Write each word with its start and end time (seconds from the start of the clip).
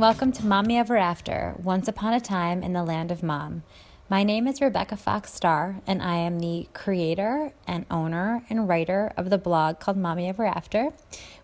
welcome 0.00 0.32
to 0.32 0.46
Mommy 0.46 0.78
Ever 0.78 0.96
After 0.96 1.54
Once 1.62 1.86
Upon 1.86 2.14
a 2.14 2.20
Time 2.20 2.62
in 2.62 2.72
the 2.72 2.82
Land 2.82 3.10
of 3.10 3.22
Mom. 3.22 3.64
My 4.08 4.22
name 4.22 4.48
is 4.48 4.62
Rebecca 4.62 4.96
Fox 4.96 5.30
Starr, 5.30 5.82
and 5.86 6.00
I 6.00 6.14
am 6.14 6.40
the 6.40 6.68
creator 6.72 7.52
and 7.66 7.84
owner 7.90 8.42
and 8.48 8.66
writer 8.66 9.12
of 9.18 9.28
the 9.28 9.36
blog 9.36 9.78
called 9.78 9.98
Mommy 9.98 10.26
Ever 10.26 10.46
After, 10.46 10.94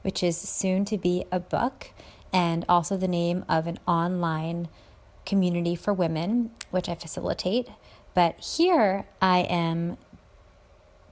which 0.01 0.23
is 0.23 0.39
soon 0.39 0.87
to 0.87 0.97
be 0.97 1.27
a 1.31 1.39
book 1.39 1.91
and 2.33 2.65
also 2.67 2.97
the 2.97 3.07
name 3.07 3.45
of 3.47 3.67
an 3.67 3.79
online 3.87 4.69
community 5.27 5.75
for 5.75 5.93
women, 5.93 6.51
which 6.71 6.89
I 6.89 6.95
facilitate. 6.95 7.69
But 8.15 8.41
here 8.41 9.05
I 9.21 9.41
am 9.41 9.99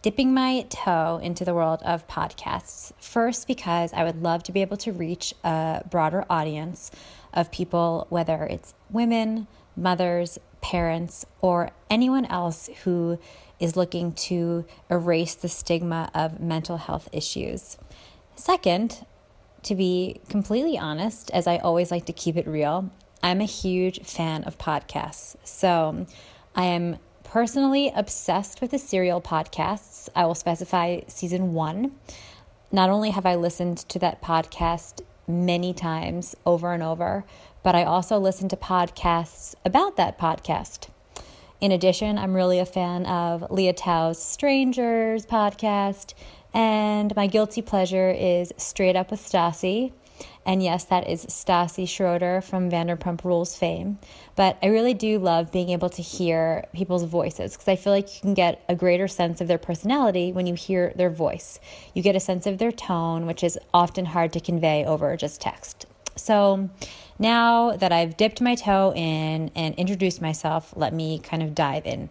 dipping 0.05 0.35
my 0.35 0.63
toe 0.69 1.19
into 1.23 1.47
the 1.47 1.55
world 1.55 1.81
of 1.83 2.07
podcasts. 2.07 2.93
First, 2.99 3.47
because 3.47 3.91
I 3.95 4.05
would 4.05 4.23
love 4.23 4.43
to 4.43 4.53
be 4.53 4.61
able 4.61 4.77
to 4.77 4.93
reach 4.93 5.33
a 5.43 5.83
broader 5.91 6.27
audience 6.29 6.91
of 7.35 7.51
people, 7.51 8.07
whether 8.09 8.45
it's 8.45 8.73
women, 8.91 9.47
mothers, 9.77 10.39
parents, 10.63 11.27
or 11.41 11.71
anyone 11.91 12.25
else 12.27 12.71
who 12.85 13.19
is 13.61 13.77
looking 13.77 14.13
to 14.13 14.65
erase 14.91 15.35
the 15.35 15.49
stigma 15.49 16.11
of 16.15 16.41
mental 16.41 16.79
health 16.79 17.09
issues. 17.13 17.77
Second, 18.35 19.05
to 19.63 19.75
be 19.75 20.21
completely 20.29 20.79
honest, 20.79 21.31
as 21.33 21.47
I 21.47 21.59
always 21.59 21.91
like 21.91 22.07
to 22.07 22.13
keep 22.13 22.37
it 22.37 22.47
real, 22.47 22.91
I'm 23.23 23.41
a 23.41 23.47
huge 23.47 24.03
fan 24.03 24.45
of 24.45 24.59
podcasts. 24.59 25.37
So 25.45 26.07
I 26.55 26.65
am 26.65 26.99
personally 27.23 27.93
obsessed 27.95 28.61
with 28.61 28.71
the 28.71 28.79
serial 28.79 29.21
podcasts. 29.21 30.09
I 30.15 30.27
will 30.27 30.35
specify 30.35 31.01
season 31.09 31.55
one. 31.55 31.93
Not 32.71 32.91
only 32.91 33.11
have 33.11 33.25
I 33.25 33.37
listened 33.37 33.79
to 33.89 33.99
that 34.01 34.21
podcast 34.21 35.03
many 35.27 35.73
times 35.73 36.37
over 36.45 36.73
and 36.73 36.83
over, 36.83 37.25
but 37.63 37.75
I 37.75 37.85
also 37.85 38.19
listen 38.19 38.49
to 38.51 38.57
podcasts 38.57 39.55
about 39.65 39.97
that 39.97 40.19
podcast. 40.19 40.89
In 41.61 41.73
addition, 41.73 42.19
I'm 42.19 42.35
really 42.35 42.59
a 42.59 42.67
fan 42.67 43.07
of 43.07 43.51
Lea 43.51 43.73
Thau's 43.73 44.23
Strangers 44.23 45.25
podcast, 45.25 46.15
and 46.53 47.15
my 47.17 47.27
guilty 47.27 47.63
pleasure 47.63 48.11
is 48.11 48.53
Straight 48.57 48.97
Up 48.97 49.11
with 49.11 49.21
Stassi. 49.21 49.93
And 50.47 50.63
yes, 50.63 50.85
that 50.85 51.09
is 51.09 51.25
Stassi 51.27 51.89
Schroeder 51.89 52.41
from 52.41 52.71
Vanderpump 52.71 53.25
Rules 53.25 53.57
fame. 53.57 53.99
But 54.37 54.59
I 54.63 54.67
really 54.67 54.93
do 54.93 55.19
love 55.19 55.51
being 55.51 55.71
able 55.71 55.89
to 55.91 56.03
hear 56.03 56.67
people's 56.75 57.05
voices 57.05 57.53
because 57.53 57.69
I 57.69 57.77
feel 57.77 57.93
like 57.93 58.15
you 58.15 58.21
can 58.21 58.35
get 58.35 58.63
a 58.69 58.75
greater 58.75 59.09
sense 59.09 59.41
of 59.41 59.49
their 59.49 59.59
personality 59.59 60.33
when 60.33 60.47
you 60.47 60.55
hear 60.55 60.93
their 60.97 61.11
voice. 61.11 61.61
You 61.95 62.03
get 62.03 62.17
a 62.17 62.21
sense 62.21 62.47
of 62.47 62.59
their 62.59 62.73
tone, 62.73 63.27
which 63.27 63.43
is 63.43 63.59
often 63.73 64.05
hard 64.05 64.33
to 64.35 64.41
convey 64.41 64.85
over 64.85 65.17
just 65.17 65.41
text. 65.41 65.87
So 66.17 66.69
now 67.19 67.77
that 67.77 67.93
I've 67.93 68.17
dipped 68.17 68.41
my 68.41 68.55
toe 68.55 68.93
in 68.95 69.51
and 69.55 69.75
introduced 69.77 70.21
myself, 70.21 70.73
let 70.77 70.93
me 70.93 71.19
kind 71.19 71.43
of 71.43 71.55
dive 71.55 71.87
in. 71.87 72.11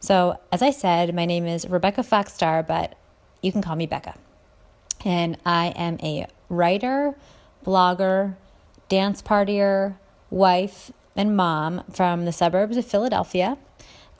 So, 0.00 0.38
as 0.52 0.60
I 0.60 0.70
said, 0.70 1.14
my 1.14 1.24
name 1.24 1.46
is 1.46 1.66
Rebecca 1.66 2.02
Fox 2.02 2.34
Starr, 2.34 2.62
but 2.62 2.94
you 3.40 3.50
can 3.50 3.62
call 3.62 3.74
me 3.74 3.86
Becca. 3.86 4.14
And 5.04 5.38
I 5.46 5.68
am 5.68 5.98
a 6.02 6.26
writer, 6.50 7.14
blogger, 7.64 8.36
dance 8.88 9.22
partier, 9.22 9.96
wife, 10.30 10.92
and 11.16 11.36
mom 11.36 11.82
from 11.90 12.24
the 12.24 12.32
suburbs 12.32 12.76
of 12.76 12.86
Philadelphia. 12.86 13.56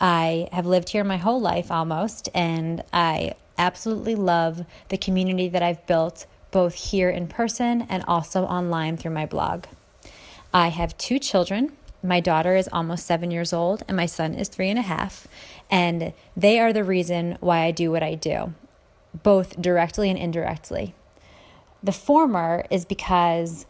I 0.00 0.48
have 0.52 0.66
lived 0.66 0.90
here 0.90 1.04
my 1.04 1.16
whole 1.16 1.40
life 1.40 1.70
almost, 1.70 2.28
and 2.34 2.82
I 2.92 3.34
absolutely 3.56 4.14
love 4.14 4.64
the 4.88 4.98
community 4.98 5.48
that 5.48 5.62
I've 5.62 5.86
built 5.86 6.26
both 6.50 6.74
here 6.74 7.10
in 7.10 7.26
person 7.26 7.82
and 7.88 8.04
also 8.06 8.44
online 8.44 8.96
through 8.96 9.12
my 9.12 9.26
blog. 9.26 9.64
I 10.52 10.68
have 10.68 10.96
two 10.98 11.18
children. 11.18 11.72
My 12.02 12.20
daughter 12.20 12.54
is 12.54 12.68
almost 12.72 13.06
seven 13.06 13.30
years 13.30 13.52
old, 13.52 13.82
and 13.88 13.96
my 13.96 14.06
son 14.06 14.34
is 14.34 14.48
three 14.48 14.70
and 14.70 14.78
a 14.78 14.82
half. 14.82 15.26
And 15.70 16.12
they 16.36 16.60
are 16.60 16.72
the 16.72 16.84
reason 16.84 17.38
why 17.40 17.60
I 17.60 17.70
do 17.70 17.90
what 17.90 18.02
I 18.02 18.14
do, 18.14 18.54
both 19.22 19.60
directly 19.60 20.10
and 20.10 20.18
indirectly. 20.18 20.94
The 21.84 21.92
former 21.92 22.64
is 22.70 22.84
because 22.84 23.66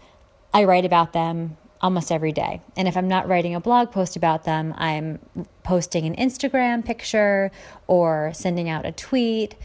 I 0.55 0.65
write 0.65 0.85
about 0.85 1.13
them 1.13 1.57
almost 1.81 2.13
every 2.13 2.33
day. 2.33 2.63
And 2.77 2.89
if 2.89 2.97
I'm 2.97 3.09
not 3.09 3.29
writing 3.29 3.55
a 3.55 3.61
blog 3.61 3.91
post 3.91 4.15
about 4.17 4.45
them, 4.45 4.73
I'm 4.79 5.19
posting 5.65 6.07
an 6.07 6.15
Instagram 6.15 6.85
picture 6.85 7.51
or 7.89 8.31
sending 8.33 8.71
out 8.71 8.87
a 8.87 8.93
tweet 8.93 9.57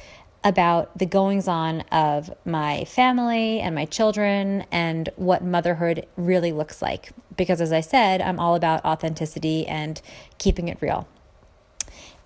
about 0.43 0.97
the 0.97 1.05
goings 1.05 1.47
on 1.47 1.81
of 1.91 2.33
my 2.43 2.85
family 2.85 3.59
and 3.59 3.75
my 3.75 3.85
children 3.85 4.65
and 4.71 5.09
what 5.15 5.43
motherhood 5.43 6.07
really 6.17 6.51
looks 6.51 6.81
like. 6.81 7.11
Because 7.37 7.61
as 7.61 7.71
I 7.71 7.81
said, 7.81 8.19
I'm 8.19 8.39
all 8.39 8.55
about 8.55 8.83
authenticity 8.83 9.67
and 9.67 10.01
keeping 10.39 10.67
it 10.69 10.77
real. 10.81 11.07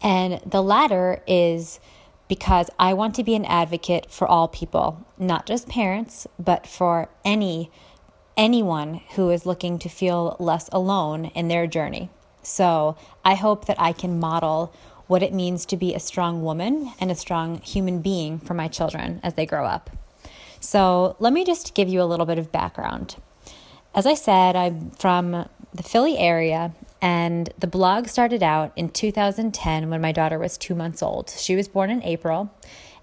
And 0.01 0.39
the 0.45 0.63
latter 0.63 1.21
is 1.27 1.79
because 2.27 2.69
I 2.79 2.93
want 2.93 3.15
to 3.15 3.23
be 3.23 3.35
an 3.35 3.45
advocate 3.45 4.09
for 4.09 4.27
all 4.27 4.47
people, 4.47 5.05
not 5.17 5.45
just 5.45 5.67
parents, 5.67 6.27
but 6.39 6.65
for 6.65 7.09
any 7.23 7.71
anyone 8.35 9.01
who 9.15 9.29
is 9.29 9.45
looking 9.45 9.77
to 9.77 9.89
feel 9.89 10.35
less 10.39 10.69
alone 10.71 11.25
in 11.35 11.47
their 11.47 11.67
journey. 11.67 12.09
So, 12.41 12.97
I 13.23 13.35
hope 13.35 13.65
that 13.65 13.79
I 13.79 13.93
can 13.93 14.19
model 14.19 14.73
what 15.07 15.23
it 15.23 15.33
means 15.33 15.65
to 15.67 15.77
be 15.77 15.93
a 15.93 15.99
strong 15.99 16.43
woman 16.43 16.91
and 16.99 17.11
a 17.11 17.15
strong 17.15 17.61
human 17.61 18.01
being 18.01 18.39
for 18.39 18.53
my 18.53 18.67
children 18.67 19.19
as 19.23 19.35
they 19.35 19.45
grow 19.45 19.65
up. 19.65 19.89
So, 20.59 21.15
let 21.19 21.31
me 21.31 21.45
just 21.45 21.73
give 21.73 21.89
you 21.89 22.01
a 22.01 22.05
little 22.05 22.25
bit 22.25 22.39
of 22.39 22.51
background. 22.51 23.17
As 23.95 24.05
I 24.05 24.15
said, 24.15 24.55
I'm 24.55 24.91
from 24.91 25.47
the 25.73 25.83
Philly 25.83 26.17
area 26.17 26.73
and 27.03 27.53
the 27.59 27.67
blog 27.67 28.07
started 28.07 28.41
out 28.41 28.71
in 28.77 28.87
2010 28.87 29.89
when 29.89 29.99
my 29.99 30.13
daughter 30.13 30.39
was 30.39 30.57
two 30.57 30.73
months 30.73 31.03
old. 31.03 31.29
She 31.31 31.53
was 31.53 31.67
born 31.67 31.89
in 31.89 32.01
April. 32.01 32.49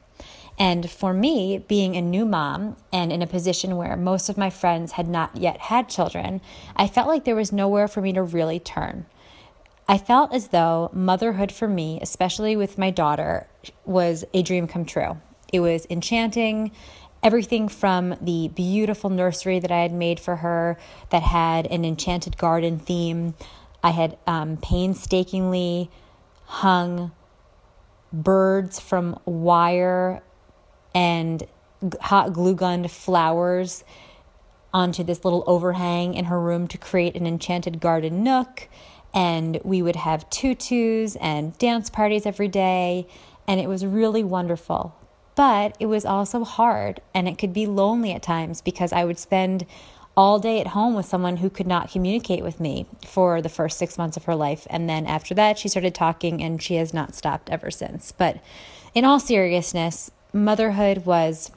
And 0.59 0.89
for 0.89 1.13
me, 1.13 1.57
being 1.57 1.95
a 1.95 2.01
new 2.01 2.25
mom 2.25 2.75
and 2.93 3.11
in 3.11 3.23
a 3.23 3.27
position 3.27 3.77
where 3.77 3.97
most 3.97 4.29
of 4.29 4.37
my 4.37 4.51
friends 4.51 4.91
had 4.91 5.07
not 5.07 5.35
yet 5.35 5.57
had 5.57 5.89
children, 5.89 6.41
I 6.75 6.87
felt 6.87 7.07
like 7.07 7.25
there 7.25 7.35
was 7.35 7.51
nowhere 7.51 7.87
for 7.87 8.01
me 8.01 8.13
to 8.13 8.21
really 8.21 8.59
turn. 8.59 9.07
I 9.87 9.97
felt 9.97 10.33
as 10.33 10.49
though 10.49 10.91
motherhood 10.93 11.51
for 11.51 11.67
me, 11.67 11.97
especially 12.01 12.55
with 12.55 12.77
my 12.77 12.91
daughter, 12.91 13.47
was 13.85 14.23
a 14.33 14.43
dream 14.43 14.67
come 14.67 14.85
true. 14.85 15.17
It 15.51 15.61
was 15.61 15.87
enchanting 15.89 16.71
everything 17.23 17.67
from 17.67 18.15
the 18.21 18.49
beautiful 18.49 19.09
nursery 19.09 19.59
that 19.59 19.71
I 19.71 19.81
had 19.81 19.93
made 19.93 20.19
for 20.19 20.37
her 20.37 20.77
that 21.09 21.23
had 21.23 21.67
an 21.67 21.85
enchanted 21.85 22.37
garden 22.37 22.79
theme. 22.79 23.35
I 23.83 23.91
had 23.91 24.17
um, 24.27 24.57
painstakingly 24.57 25.89
hung 26.45 27.11
birds 28.11 28.79
from 28.79 29.19
wire 29.25 30.21
and 30.93 31.43
hot 32.01 32.33
glue 32.33 32.55
gunned 32.55 32.91
flowers 32.91 33.83
onto 34.73 35.03
this 35.03 35.23
little 35.23 35.43
overhang 35.47 36.13
in 36.13 36.25
her 36.25 36.39
room 36.39 36.67
to 36.67 36.77
create 36.77 37.15
an 37.15 37.27
enchanted 37.27 37.79
garden 37.79 38.23
nook. 38.23 38.67
And 39.13 39.59
we 39.63 39.81
would 39.81 39.97
have 39.97 40.29
tutus 40.29 41.17
and 41.17 41.57
dance 41.57 41.89
parties 41.89 42.25
every 42.25 42.47
day. 42.47 43.07
And 43.47 43.59
it 43.59 43.67
was 43.67 43.85
really 43.85 44.23
wonderful. 44.23 44.95
But 45.35 45.75
it 45.79 45.85
was 45.85 46.05
also 46.05 46.43
hard 46.43 47.01
and 47.13 47.27
it 47.27 47.37
could 47.37 47.53
be 47.53 47.65
lonely 47.65 48.13
at 48.13 48.21
times 48.21 48.61
because 48.61 48.91
I 48.91 49.05
would 49.05 49.17
spend 49.19 49.65
all 50.15 50.39
day 50.39 50.59
at 50.59 50.67
home 50.67 50.93
with 50.93 51.05
someone 51.05 51.37
who 51.37 51.49
could 51.49 51.67
not 51.67 51.89
communicate 51.89 52.43
with 52.43 52.59
me 52.59 52.85
for 53.07 53.41
the 53.41 53.49
first 53.49 53.77
six 53.77 53.97
months 53.97 54.17
of 54.17 54.25
her 54.25 54.35
life. 54.35 54.67
And 54.69 54.89
then 54.89 55.05
after 55.05 55.33
that, 55.35 55.57
she 55.57 55.69
started 55.69 55.95
talking 55.95 56.43
and 56.43 56.61
she 56.61 56.75
has 56.75 56.93
not 56.93 57.15
stopped 57.15 57.49
ever 57.49 57.71
since. 57.71 58.11
But 58.11 58.41
in 58.93 59.05
all 59.05 59.19
seriousness, 59.19 60.11
motherhood 60.33 61.05
was 61.05 61.51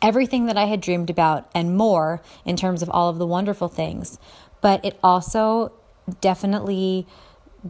everything 0.00 0.46
that 0.46 0.56
I 0.56 0.66
had 0.66 0.80
dreamed 0.80 1.10
about 1.10 1.50
and 1.54 1.76
more 1.76 2.22
in 2.44 2.56
terms 2.56 2.82
of 2.82 2.90
all 2.90 3.08
of 3.08 3.18
the 3.18 3.26
wonderful 3.26 3.68
things. 3.68 4.18
But 4.60 4.84
it 4.84 4.98
also 5.02 5.72
definitely 6.20 7.06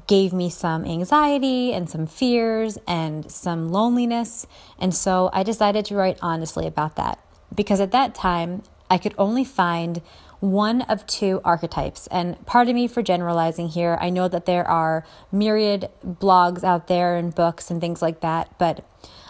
gave 0.07 0.33
me 0.33 0.51
some 0.51 0.85
anxiety 0.85 1.73
and 1.73 1.89
some 1.89 2.07
fears 2.07 2.79
and 2.87 3.31
some 3.31 3.69
loneliness. 3.69 4.47
And 4.79 4.95
so 4.95 5.31
I 5.33 5.43
decided 5.43 5.85
to 5.87 5.95
write 5.95 6.19
honestly 6.21 6.67
about 6.67 6.97
that 6.97 7.19
because 7.55 7.81
at 7.81 7.93
that 7.93 8.15
time 8.15 8.63
I 8.91 8.99
could 8.99 9.15
only 9.19 9.45
find 9.45 10.03
one 10.41 10.83
of 10.83 11.07
two 11.07 11.41
archetypes. 11.45 12.07
And 12.09 12.45
pardon 12.47 12.75
me 12.75 12.87
for 12.87 13.03
generalizing 13.03 13.69
here. 13.69 13.99
I 14.01 14.11
know 14.11 14.29
that 14.29 14.47
there 14.47 14.69
are 14.69 15.05
myriad 15.33 15.91
blogs 16.05 16.63
out 16.63 16.87
there 16.87 17.17
and 17.17 17.35
books 17.35 17.71
and 17.71 17.81
things 17.81 18.01
like 18.01 18.21
that, 18.21 18.57
but 18.59 18.85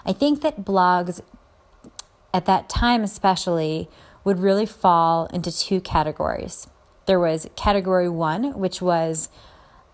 I 0.04 0.12
think 0.12 0.42
that 0.42 0.64
blogs 0.64 1.20
at 2.34 2.44
that 2.46 2.68
time, 2.68 3.02
especially, 3.02 3.88
would 4.24 4.38
really 4.38 4.66
fall 4.66 5.26
into 5.26 5.56
two 5.56 5.80
categories. 5.80 6.66
There 7.06 7.18
was 7.18 7.48
category 7.56 8.08
one, 8.08 8.58
which 8.58 8.82
was 8.82 9.30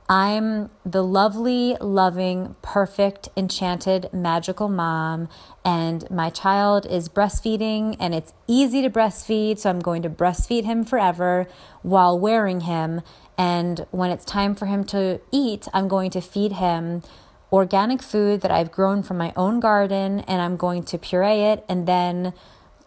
I'm 0.08 0.68
the 0.84 1.02
lovely, 1.02 1.78
loving, 1.80 2.56
perfect, 2.60 3.30
enchanted, 3.38 4.10
magical 4.12 4.68
mom, 4.68 5.30
and 5.64 6.08
my 6.10 6.28
child 6.28 6.84
is 6.84 7.08
breastfeeding, 7.08 7.96
and 7.98 8.14
it's 8.14 8.34
easy 8.46 8.82
to 8.82 8.90
breastfeed, 8.90 9.58
so 9.58 9.70
I'm 9.70 9.80
going 9.80 10.02
to 10.02 10.10
breastfeed 10.10 10.64
him 10.64 10.84
forever 10.84 11.46
while 11.80 12.18
wearing 12.18 12.60
him. 12.62 13.00
And 13.38 13.86
when 13.92 14.10
it's 14.10 14.26
time 14.26 14.54
for 14.54 14.66
him 14.66 14.84
to 14.84 15.22
eat, 15.32 15.68
I'm 15.72 15.88
going 15.88 16.10
to 16.10 16.20
feed 16.20 16.52
him 16.52 17.02
organic 17.50 18.02
food 18.02 18.42
that 18.42 18.50
I've 18.50 18.70
grown 18.70 19.02
from 19.02 19.16
my 19.16 19.32
own 19.36 19.58
garden, 19.58 20.20
and 20.20 20.42
I'm 20.42 20.58
going 20.58 20.82
to 20.84 20.98
puree 20.98 21.44
it 21.44 21.64
and 21.66 21.88
then 21.88 22.34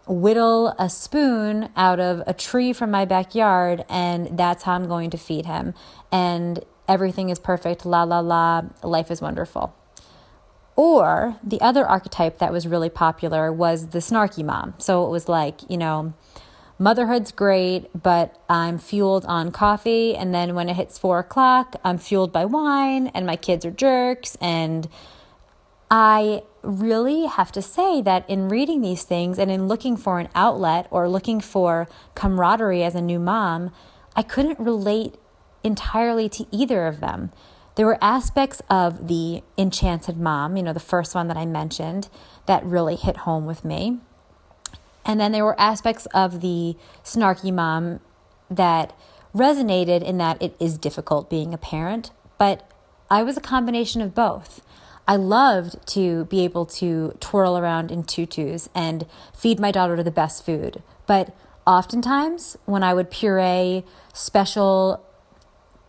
whittle 0.05 0.73
a 0.77 0.89
spoon 0.89 1.69
out 1.75 1.99
of 1.99 2.21
a 2.27 2.33
tree 2.33 2.73
from 2.73 2.91
my 2.91 3.05
backyard, 3.05 3.85
and 3.89 4.37
that's 4.37 4.63
how 4.63 4.73
I'm 4.73 4.87
going 4.87 5.09
to 5.09 5.17
feed 5.17 5.47
him. 5.47 5.73
And 6.11 6.63
everything 6.87 7.29
is 7.29 7.39
perfect, 7.39 7.85
la 7.85 8.03
la 8.03 8.19
la, 8.19 8.63
life 8.83 9.11
is 9.11 9.21
wonderful. 9.21 9.75
Or 10.75 11.37
the 11.43 11.59
other 11.59 11.87
archetype 11.87 12.37
that 12.37 12.51
was 12.51 12.67
really 12.67 12.89
popular 12.89 13.51
was 13.51 13.87
the 13.87 13.99
snarky 13.99 14.45
mom. 14.45 14.75
So 14.77 15.05
it 15.05 15.09
was 15.09 15.27
like, 15.27 15.61
you 15.69 15.77
know, 15.77 16.13
motherhood's 16.77 17.31
great, 17.31 17.87
but 17.99 18.39
I'm 18.47 18.77
fueled 18.77 19.25
on 19.25 19.51
coffee. 19.51 20.15
And 20.15 20.33
then 20.35 20.53
when 20.53 20.69
it 20.69 20.75
hits 20.75 20.99
four 20.99 21.17
o'clock, 21.17 21.75
I'm 21.83 21.97
fueled 21.97 22.31
by 22.31 22.45
wine, 22.45 23.07
and 23.07 23.25
my 23.25 23.35
kids 23.35 23.65
are 23.65 23.71
jerks. 23.71 24.37
And 24.39 24.87
I 25.89 26.43
really 26.61 27.25
have 27.25 27.51
to 27.53 27.61
say 27.61 28.01
that 28.01 28.29
in 28.29 28.49
reading 28.49 28.81
these 28.81 29.03
things 29.03 29.39
and 29.39 29.49
in 29.49 29.67
looking 29.67 29.97
for 29.97 30.19
an 30.19 30.29
outlet 30.35 30.87
or 30.91 31.09
looking 31.09 31.39
for 31.39 31.87
camaraderie 32.13 32.83
as 32.83 32.93
a 32.93 33.01
new 33.01 33.19
mom, 33.19 33.71
I 34.15 34.21
couldn't 34.21 34.59
relate 34.59 35.15
entirely 35.63 36.29
to 36.29 36.45
either 36.51 36.87
of 36.87 36.99
them. 36.99 37.31
There 37.75 37.85
were 37.85 37.99
aspects 38.01 38.61
of 38.69 39.07
the 39.07 39.43
enchanted 39.57 40.17
mom, 40.17 40.57
you 40.57 40.63
know, 40.63 40.73
the 40.73 40.79
first 40.79 41.13
one 41.13 41.27
that 41.27 41.37
I 41.37 41.45
mentioned, 41.45 42.09
that 42.47 42.65
really 42.65 42.95
hit 42.95 43.17
home 43.17 43.45
with 43.45 43.63
me. 43.63 43.99
And 45.05 45.19
then 45.19 45.31
there 45.31 45.45
were 45.45 45.59
aspects 45.59 46.05
of 46.07 46.41
the 46.41 46.75
snarky 47.03 47.53
mom 47.53 47.99
that 48.49 48.97
resonated 49.33 50.03
in 50.03 50.17
that 50.17 50.41
it 50.41 50.55
is 50.59 50.77
difficult 50.77 51.29
being 51.29 51.53
a 51.53 51.57
parent, 51.57 52.11
but 52.37 52.69
I 53.09 53.23
was 53.23 53.37
a 53.37 53.41
combination 53.41 54.01
of 54.01 54.15
both. 54.15 54.61
I 55.07 55.15
loved 55.15 55.87
to 55.89 56.25
be 56.25 56.43
able 56.43 56.65
to 56.65 57.15
twirl 57.21 57.57
around 57.57 57.91
in 57.91 58.03
tutus 58.03 58.67
and 58.75 59.05
feed 59.33 59.59
my 59.59 59.71
daughter 59.71 60.01
the 60.03 60.11
best 60.11 60.45
food. 60.45 60.83
But 61.05 61.33
oftentimes, 61.65 62.57
when 62.65 62.83
I 62.83 62.93
would 62.93 63.09
puree 63.09 63.85
special 64.13 65.06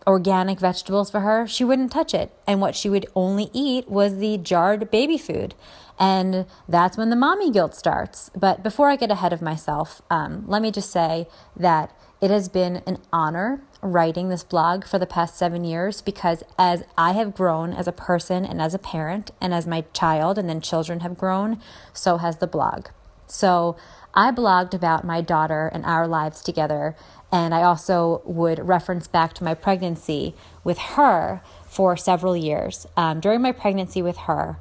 organic 0.07 0.59
vegetables 0.59 1.11
for 1.11 1.21
her, 1.21 1.47
she 1.47 1.63
wouldn't 1.63 1.91
touch 1.91 2.13
it. 2.13 2.31
And 2.47 2.61
what 2.61 2.75
she 2.75 2.89
would 2.89 3.07
only 3.15 3.49
eat 3.53 3.89
was 3.89 4.17
the 4.17 4.37
jarred 4.37 4.89
baby 4.91 5.17
food. 5.17 5.55
And 5.99 6.45
that's 6.67 6.97
when 6.97 7.09
the 7.09 7.15
mommy 7.15 7.51
guilt 7.51 7.75
starts. 7.75 8.31
But 8.35 8.63
before 8.63 8.89
I 8.89 8.95
get 8.95 9.11
ahead 9.11 9.33
of 9.33 9.41
myself, 9.41 10.01
um, 10.09 10.45
let 10.47 10.61
me 10.61 10.71
just 10.71 10.91
say 10.91 11.27
that 11.55 11.91
it 12.21 12.31
has 12.31 12.49
been 12.49 12.77
an 12.85 12.97
honor 13.11 13.61
writing 13.81 14.29
this 14.29 14.43
blog 14.43 14.85
for 14.85 14.99
the 14.99 15.05
past 15.05 15.37
seven 15.37 15.63
years 15.63 16.01
because 16.01 16.43
as 16.57 16.83
I 16.97 17.13
have 17.13 17.35
grown 17.35 17.73
as 17.73 17.87
a 17.87 17.93
person 17.93 18.45
and 18.45 18.61
as 18.61 18.73
a 18.73 18.79
parent, 18.79 19.31
and 19.39 19.53
as 19.53 19.67
my 19.67 19.85
child 19.93 20.37
and 20.37 20.49
then 20.49 20.61
children 20.61 21.01
have 21.01 21.17
grown, 21.17 21.61
so 21.93 22.17
has 22.17 22.37
the 22.37 22.47
blog. 22.47 22.87
So 23.27 23.77
I 24.13 24.31
blogged 24.31 24.73
about 24.73 25.05
my 25.05 25.21
daughter 25.21 25.67
and 25.67 25.85
our 25.85 26.07
lives 26.07 26.41
together 26.41 26.95
and 27.31 27.53
I 27.53 27.63
also 27.63 28.21
would 28.25 28.59
reference 28.59 29.07
back 29.07 29.33
to 29.33 29.43
my 29.43 29.53
pregnancy 29.53 30.35
with 30.63 30.77
her 30.77 31.41
for 31.67 31.95
several 31.95 32.35
years. 32.35 32.87
Um, 32.97 33.19
during 33.19 33.41
my 33.41 33.51
pregnancy 33.51 34.01
with 34.01 34.17
her, 34.17 34.57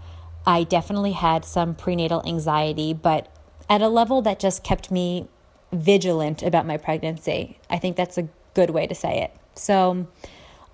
I 0.46 0.64
definitely 0.64 1.12
had 1.12 1.44
some 1.44 1.74
prenatal 1.74 2.22
anxiety, 2.26 2.92
but 2.92 3.34
at 3.68 3.82
a 3.82 3.88
level 3.88 4.22
that 4.22 4.38
just 4.38 4.62
kept 4.62 4.90
me 4.90 5.28
vigilant 5.72 6.42
about 6.42 6.66
my 6.66 6.76
pregnancy. 6.76 7.58
I 7.68 7.78
think 7.78 7.96
that's 7.96 8.18
a 8.18 8.28
good 8.54 8.70
way 8.70 8.86
to 8.86 8.94
say 8.94 9.22
it. 9.22 9.32
So, 9.54 10.06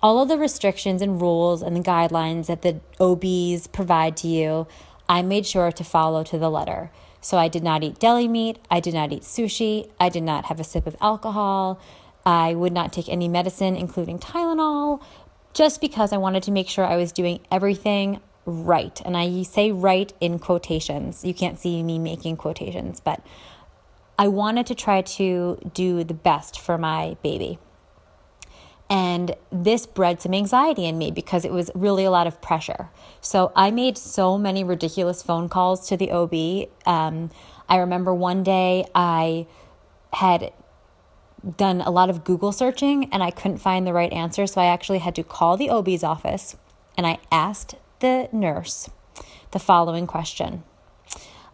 all 0.01 0.21
of 0.21 0.27
the 0.27 0.37
restrictions 0.37 1.01
and 1.01 1.19
rules 1.19 1.61
and 1.61 1.75
the 1.75 1.81
guidelines 1.81 2.45
that 2.45 2.61
the 2.61 2.79
OBs 2.99 3.67
provide 3.67 4.15
to 4.17 4.27
you, 4.27 4.67
I 5.09 5.21
made 5.21 5.45
sure 5.45 5.71
to 5.71 5.83
follow 5.83 6.23
to 6.25 6.37
the 6.37 6.49
letter. 6.49 6.91
So 7.25 7.39
I 7.39 7.47
did 7.47 7.63
not 7.63 7.83
eat 7.83 7.97
deli 7.97 8.27
meat. 8.27 8.59
I 8.69 8.79
did 8.79 8.93
not 8.93 9.11
eat 9.11 9.23
sushi. 9.23 9.89
I 9.99 10.09
did 10.09 10.21
not 10.21 10.45
have 10.45 10.59
a 10.59 10.63
sip 10.63 10.85
of 10.85 10.95
alcohol. 11.01 11.81
I 12.23 12.53
would 12.53 12.71
not 12.71 12.93
take 12.93 13.09
any 13.09 13.27
medicine, 13.27 13.75
including 13.75 14.19
Tylenol, 14.19 15.01
just 15.51 15.81
because 15.81 16.13
I 16.13 16.17
wanted 16.17 16.43
to 16.43 16.51
make 16.51 16.69
sure 16.69 16.85
I 16.85 16.97
was 16.97 17.11
doing 17.11 17.39
everything 17.49 18.21
right. 18.45 19.01
And 19.03 19.17
I 19.17 19.41
say 19.41 19.71
right 19.71 20.13
in 20.21 20.37
quotations. 20.37 21.25
You 21.25 21.33
can't 21.33 21.57
see 21.57 21.81
me 21.81 21.97
making 21.97 22.37
quotations, 22.37 22.99
but 22.99 23.25
I 24.19 24.27
wanted 24.27 24.67
to 24.67 24.75
try 24.75 25.01
to 25.01 25.57
do 25.73 26.03
the 26.03 26.13
best 26.13 26.59
for 26.59 26.77
my 26.77 27.17
baby. 27.23 27.57
And 28.89 29.35
this 29.51 29.87
bred 29.87 30.21
some 30.21 30.33
anxiety 30.33 30.85
in 30.85 30.97
me 30.97 31.09
because 31.09 31.43
it 31.43 31.51
was 31.51 31.71
really 31.73 32.05
a 32.05 32.11
lot 32.11 32.27
of 32.27 32.41
pressure. 32.41 32.89
So 33.19 33.51
I 33.55 33.71
made 33.71 33.97
so 33.97 34.37
many 34.37 34.63
ridiculous 34.63 35.23
phone 35.23 35.49
calls 35.49 35.87
to 35.89 35.97
the 35.97 36.11
OB. 36.11 36.69
Um, 36.85 37.31
I 37.67 37.77
remember 37.77 38.13
one 38.13 38.43
day 38.43 38.85
I 38.93 39.47
had 40.13 40.53
done 41.57 41.81
a 41.81 41.89
lot 41.89 42.09
of 42.09 42.23
Google 42.23 42.51
searching 42.51 43.09
and 43.11 43.23
I 43.23 43.31
couldn't 43.31 43.57
find 43.57 43.85
the 43.85 43.93
right 43.93 44.11
answer. 44.13 44.45
So 44.45 44.61
I 44.61 44.65
actually 44.65 44.99
had 44.99 45.15
to 45.15 45.23
call 45.23 45.57
the 45.57 45.69
OB's 45.69 46.03
office 46.03 46.55
and 46.97 47.07
I 47.07 47.17
asked 47.31 47.75
the 47.99 48.29
nurse 48.31 48.89
the 49.51 49.59
following 49.59 50.05
question 50.05 50.63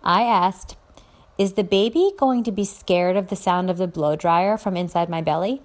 I 0.04 0.24
asked, 0.24 0.76
Is 1.38 1.54
the 1.54 1.64
baby 1.64 2.12
going 2.18 2.44
to 2.44 2.52
be 2.52 2.66
scared 2.66 3.16
of 3.16 3.28
the 3.28 3.36
sound 3.36 3.70
of 3.70 3.78
the 3.78 3.88
blow 3.88 4.16
dryer 4.16 4.58
from 4.58 4.76
inside 4.76 5.10
my 5.10 5.22
belly? 5.22 5.62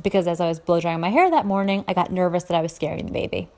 Because 0.00 0.26
as 0.26 0.40
I 0.40 0.48
was 0.48 0.60
blow 0.60 0.80
drying 0.80 1.00
my 1.00 1.10
hair 1.10 1.30
that 1.30 1.44
morning, 1.44 1.84
I 1.86 1.94
got 1.94 2.12
nervous 2.12 2.44
that 2.44 2.56
I 2.56 2.62
was 2.62 2.72
scaring 2.72 3.06
the 3.06 3.12
baby. 3.12 3.48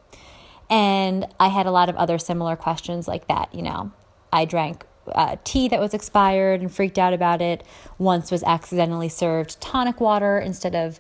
And 0.71 1.27
I 1.39 1.49
had 1.49 1.67
a 1.67 1.71
lot 1.71 1.89
of 1.89 1.97
other 1.97 2.19
similar 2.19 2.57
questions 2.57 3.07
like 3.07 3.29
that. 3.29 3.55
You 3.55 3.63
know, 3.63 3.93
I 4.33 4.45
drank 4.45 4.85
uh, 5.13 5.37
tea 5.45 5.69
that 5.69 5.81
was 5.81 5.95
expired 5.95 6.61
and 6.61 6.75
freaked 6.75 6.99
out 6.99 7.13
about 7.13 7.43
it. 7.43 7.63
Once 7.99 8.31
was 8.31 8.43
accidentally 8.43 9.09
served 9.09 9.61
tonic 9.61 10.01
water 10.01 10.39
instead 10.39 10.75
of 10.75 10.99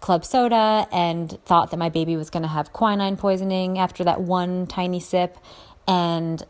club 0.00 0.24
soda 0.24 0.86
and 0.90 1.38
thought 1.44 1.70
that 1.70 1.76
my 1.76 1.88
baby 1.88 2.16
was 2.16 2.30
going 2.30 2.42
to 2.42 2.48
have 2.48 2.72
quinine 2.72 3.16
poisoning 3.16 3.78
after 3.78 4.04
that 4.04 4.20
one 4.20 4.66
tiny 4.66 5.00
sip. 5.00 5.36
And 5.86 6.42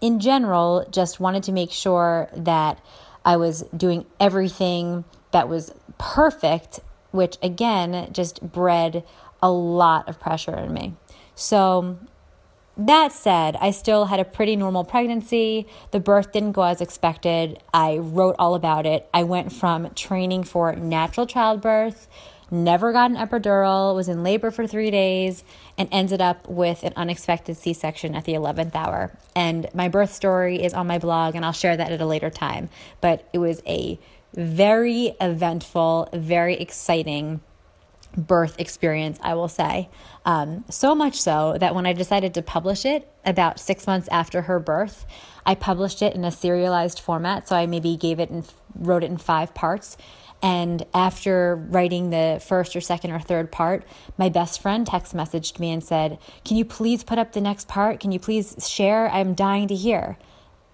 in 0.00 0.20
general, 0.20 0.86
just 0.90 1.18
wanted 1.18 1.42
to 1.44 1.52
make 1.52 1.72
sure 1.72 2.28
that 2.36 2.84
I 3.24 3.36
was 3.36 3.62
doing 3.76 4.06
everything 4.20 5.04
that 5.32 5.48
was 5.48 5.72
perfect 5.98 6.80
which 7.12 7.38
again 7.42 8.08
just 8.12 8.42
bred 8.42 9.04
a 9.42 9.50
lot 9.50 10.08
of 10.08 10.20
pressure 10.20 10.56
in 10.56 10.72
me. 10.72 10.94
So, 11.34 11.98
that 12.76 13.12
said, 13.12 13.56
I 13.60 13.70
still 13.70 14.06
had 14.06 14.18
a 14.18 14.24
pretty 14.24 14.56
normal 14.56 14.84
pregnancy. 14.84 15.66
The 15.90 16.00
birth 16.00 16.32
didn't 16.32 16.52
go 16.52 16.62
as 16.62 16.80
expected. 16.80 17.62
I 17.74 17.98
wrote 17.98 18.34
all 18.38 18.54
about 18.54 18.86
it. 18.86 19.08
I 19.12 19.24
went 19.24 19.52
from 19.52 19.90
training 19.90 20.44
for 20.44 20.74
natural 20.74 21.26
childbirth, 21.26 22.08
never 22.50 22.92
got 22.92 23.10
an 23.10 23.16
epidural, 23.16 23.94
was 23.94 24.08
in 24.08 24.22
labor 24.22 24.50
for 24.50 24.66
three 24.66 24.90
days, 24.90 25.44
and 25.76 25.88
ended 25.92 26.22
up 26.22 26.48
with 26.48 26.82
an 26.82 26.92
unexpected 26.96 27.56
C 27.56 27.72
section 27.72 28.14
at 28.14 28.24
the 28.24 28.32
11th 28.32 28.74
hour. 28.74 29.16
And 29.34 29.68
my 29.74 29.88
birth 29.88 30.12
story 30.12 30.62
is 30.62 30.72
on 30.72 30.86
my 30.86 30.98
blog, 30.98 31.34
and 31.34 31.44
I'll 31.44 31.52
share 31.52 31.76
that 31.76 31.92
at 31.92 32.00
a 32.00 32.06
later 32.06 32.30
time. 32.30 32.70
But 33.00 33.28
it 33.32 33.38
was 33.38 33.62
a 33.66 33.98
very 34.34 35.14
eventful, 35.20 36.08
very 36.12 36.56
exciting 36.56 37.40
birth 38.16 38.58
experience, 38.58 39.18
I 39.22 39.34
will 39.34 39.48
say. 39.48 39.88
Um, 40.24 40.64
so 40.68 40.94
much 40.94 41.20
so 41.20 41.56
that 41.58 41.74
when 41.74 41.86
I 41.86 41.92
decided 41.92 42.34
to 42.34 42.42
publish 42.42 42.84
it 42.84 43.08
about 43.24 43.58
six 43.58 43.86
months 43.86 44.08
after 44.10 44.42
her 44.42 44.60
birth, 44.60 45.06
I 45.44 45.54
published 45.54 46.02
it 46.02 46.14
in 46.14 46.24
a 46.24 46.30
serialized 46.30 47.00
format. 47.00 47.48
So 47.48 47.56
I 47.56 47.66
maybe 47.66 47.96
gave 47.96 48.20
it 48.20 48.30
and 48.30 48.46
wrote 48.74 49.02
it 49.02 49.10
in 49.10 49.16
five 49.16 49.54
parts. 49.54 49.96
And 50.42 50.84
after 50.92 51.54
writing 51.54 52.10
the 52.10 52.42
first 52.44 52.74
or 52.74 52.80
second 52.80 53.12
or 53.12 53.20
third 53.20 53.52
part, 53.52 53.84
my 54.18 54.28
best 54.28 54.60
friend 54.60 54.86
text 54.86 55.14
messaged 55.14 55.60
me 55.60 55.70
and 55.70 55.82
said, 55.82 56.18
Can 56.44 56.56
you 56.56 56.64
please 56.64 57.04
put 57.04 57.18
up 57.18 57.32
the 57.32 57.40
next 57.40 57.68
part? 57.68 58.00
Can 58.00 58.10
you 58.10 58.18
please 58.18 58.68
share? 58.68 59.08
I'm 59.10 59.34
dying 59.34 59.68
to 59.68 59.74
hear. 59.74 60.18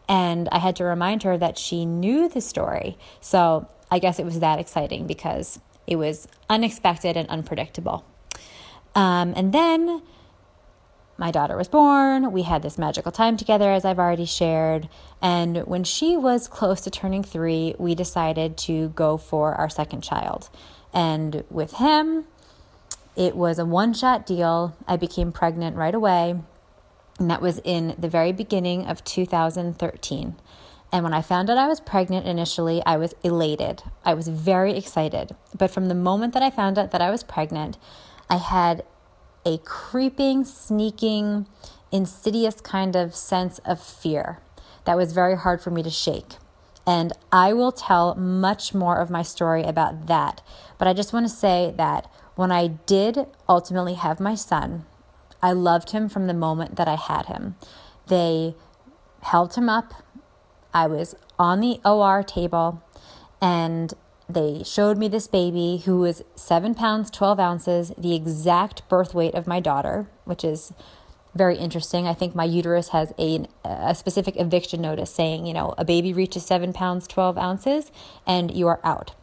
And 0.08 0.48
I 0.50 0.58
had 0.58 0.74
to 0.76 0.84
remind 0.84 1.22
her 1.22 1.36
that 1.36 1.58
she 1.58 1.84
knew 1.84 2.28
the 2.28 2.40
story. 2.40 2.96
So 3.20 3.68
I 3.90 3.98
guess 3.98 4.18
it 4.18 4.24
was 4.24 4.40
that 4.40 4.58
exciting 4.58 5.06
because 5.06 5.60
It 5.88 5.96
was 5.96 6.28
unexpected 6.50 7.16
and 7.16 7.26
unpredictable. 7.30 8.04
Um, 8.94 9.32
and 9.34 9.54
then 9.54 10.02
my 11.16 11.30
daughter 11.30 11.56
was 11.56 11.66
born. 11.66 12.30
We 12.30 12.42
had 12.42 12.62
this 12.62 12.76
magical 12.76 13.10
time 13.10 13.38
together, 13.38 13.72
as 13.72 13.86
I've 13.86 13.98
already 13.98 14.26
shared. 14.26 14.88
And 15.22 15.66
when 15.66 15.84
she 15.84 16.16
was 16.16 16.46
close 16.46 16.82
to 16.82 16.90
turning 16.90 17.22
three, 17.24 17.74
we 17.78 17.94
decided 17.94 18.58
to 18.58 18.90
go 18.90 19.16
for 19.16 19.54
our 19.54 19.70
second 19.70 20.02
child. 20.02 20.50
And 20.92 21.42
with 21.48 21.74
him, 21.74 22.26
it 23.16 23.34
was 23.34 23.58
a 23.58 23.64
one 23.64 23.94
shot 23.94 24.26
deal. 24.26 24.76
I 24.86 24.96
became 24.96 25.32
pregnant 25.32 25.74
right 25.74 25.94
away. 25.94 26.36
And 27.18 27.30
that 27.30 27.42
was 27.42 27.60
in 27.64 27.94
the 27.98 28.08
very 28.08 28.32
beginning 28.32 28.86
of 28.86 29.04
2013. 29.04 30.36
And 30.90 31.04
when 31.04 31.12
I 31.12 31.20
found 31.20 31.50
out 31.50 31.58
I 31.58 31.66
was 31.66 31.80
pregnant 31.80 32.26
initially, 32.26 32.82
I 32.86 32.96
was 32.96 33.14
elated. 33.22 33.82
I 34.04 34.14
was 34.14 34.28
very 34.28 34.76
excited. 34.76 35.34
But 35.56 35.70
from 35.70 35.88
the 35.88 35.94
moment 35.94 36.32
that 36.34 36.42
I 36.42 36.50
found 36.50 36.78
out 36.78 36.92
that 36.92 37.02
I 37.02 37.10
was 37.10 37.22
pregnant, 37.22 37.76
I 38.30 38.36
had 38.36 38.84
a 39.44 39.58
creeping, 39.58 40.44
sneaking, 40.44 41.46
insidious 41.92 42.60
kind 42.60 42.96
of 42.96 43.14
sense 43.14 43.58
of 43.60 43.82
fear 43.82 44.40
that 44.84 44.96
was 44.96 45.12
very 45.12 45.36
hard 45.36 45.60
for 45.60 45.70
me 45.70 45.82
to 45.82 45.90
shake. 45.90 46.36
And 46.86 47.12
I 47.30 47.52
will 47.52 47.72
tell 47.72 48.14
much 48.14 48.72
more 48.72 48.98
of 48.98 49.10
my 49.10 49.22
story 49.22 49.62
about 49.62 50.06
that. 50.06 50.40
But 50.78 50.88
I 50.88 50.94
just 50.94 51.12
want 51.12 51.26
to 51.26 51.34
say 51.34 51.74
that 51.76 52.10
when 52.34 52.50
I 52.50 52.68
did 52.68 53.26
ultimately 53.46 53.94
have 53.94 54.20
my 54.20 54.34
son, 54.34 54.86
I 55.42 55.52
loved 55.52 55.90
him 55.90 56.08
from 56.08 56.26
the 56.26 56.34
moment 56.34 56.76
that 56.76 56.88
I 56.88 56.96
had 56.96 57.26
him. 57.26 57.56
They 58.06 58.54
held 59.22 59.54
him 59.54 59.68
up. 59.68 59.94
I 60.74 60.86
was 60.86 61.14
on 61.38 61.60
the 61.60 61.80
OR 61.84 62.22
table 62.22 62.82
and 63.40 63.94
they 64.28 64.62
showed 64.62 64.98
me 64.98 65.08
this 65.08 65.26
baby 65.26 65.82
who 65.84 66.00
was 66.00 66.22
seven 66.34 66.74
pounds, 66.74 67.10
12 67.10 67.40
ounces, 67.40 67.92
the 67.96 68.14
exact 68.14 68.86
birth 68.88 69.14
weight 69.14 69.34
of 69.34 69.46
my 69.46 69.58
daughter, 69.58 70.06
which 70.24 70.44
is 70.44 70.72
very 71.34 71.56
interesting. 71.56 72.06
I 72.06 72.14
think 72.14 72.34
my 72.34 72.44
uterus 72.44 72.88
has 72.88 73.12
a, 73.18 73.46
a 73.64 73.94
specific 73.94 74.38
eviction 74.38 74.82
notice 74.82 75.10
saying, 75.14 75.46
you 75.46 75.54
know, 75.54 75.74
a 75.78 75.84
baby 75.84 76.12
reaches 76.12 76.44
seven 76.44 76.72
pounds, 76.72 77.06
12 77.06 77.38
ounces, 77.38 77.92
and 78.26 78.50
you 78.54 78.66
are 78.66 78.80
out, 78.84 79.14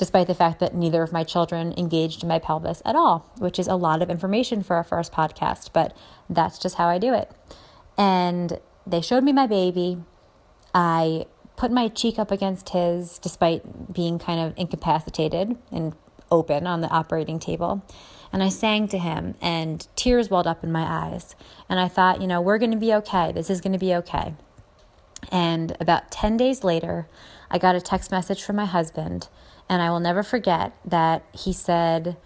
despite 0.00 0.26
the 0.26 0.34
fact 0.34 0.60
that 0.60 0.74
neither 0.74 1.02
of 1.02 1.12
my 1.12 1.22
children 1.22 1.74
engaged 1.76 2.24
my 2.24 2.38
pelvis 2.38 2.80
at 2.86 2.96
all, 2.96 3.30
which 3.36 3.58
is 3.58 3.68
a 3.68 3.74
lot 3.74 4.00
of 4.00 4.08
information 4.08 4.62
for 4.62 4.74
our 4.76 4.82
first 4.82 5.12
podcast, 5.12 5.74
but 5.74 5.94
that's 6.30 6.58
just 6.58 6.76
how 6.76 6.88
I 6.88 6.96
do 6.96 7.12
it. 7.12 7.30
And 7.98 8.58
they 8.86 9.02
showed 9.02 9.22
me 9.22 9.34
my 9.34 9.46
baby. 9.46 9.98
I 10.74 11.26
put 11.56 11.70
my 11.70 11.88
cheek 11.88 12.18
up 12.18 12.30
against 12.30 12.70
his 12.70 13.18
despite 13.18 13.92
being 13.92 14.18
kind 14.18 14.40
of 14.40 14.54
incapacitated 14.56 15.58
and 15.70 15.94
open 16.30 16.66
on 16.66 16.80
the 16.80 16.88
operating 16.88 17.38
table. 17.38 17.84
And 18.32 18.42
I 18.42 18.48
sang 18.48 18.88
to 18.88 18.98
him, 18.98 19.34
and 19.42 19.86
tears 19.96 20.30
welled 20.30 20.46
up 20.46 20.64
in 20.64 20.72
my 20.72 21.10
eyes. 21.10 21.36
And 21.68 21.78
I 21.78 21.88
thought, 21.88 22.22
you 22.22 22.26
know, 22.26 22.40
we're 22.40 22.56
going 22.56 22.70
to 22.70 22.78
be 22.78 22.94
okay. 22.94 23.32
This 23.32 23.50
is 23.50 23.60
going 23.60 23.74
to 23.74 23.78
be 23.78 23.94
okay. 23.96 24.32
And 25.30 25.76
about 25.78 26.10
10 26.10 26.38
days 26.38 26.64
later, 26.64 27.06
I 27.50 27.58
got 27.58 27.74
a 27.74 27.82
text 27.82 28.10
message 28.10 28.42
from 28.42 28.56
my 28.56 28.64
husband, 28.64 29.28
and 29.70 29.80
I 29.80 29.88
will 29.88 30.00
never 30.00 30.24
forget 30.24 30.72
that 30.84 31.24
he 31.32 31.52
said, 31.52 32.16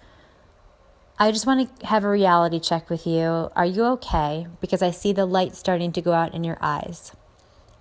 I 1.19 1.31
just 1.31 1.47
want 1.47 1.79
to 1.79 1.87
have 1.87 2.03
a 2.03 2.09
reality 2.09 2.59
check 2.59 2.89
with 2.89 3.07
you. 3.07 3.51
Are 3.55 3.67
you 3.67 3.85
okay? 3.85 4.47
Because 4.63 4.81
I 4.81 4.91
see 4.91 5.13
the 5.13 5.27
light 5.27 5.55
starting 5.55 5.93
to 5.93 6.01
go 6.01 6.15
out 6.15 6.35
in 6.35 6.43
your 6.43 6.57
eyes. 6.63 7.13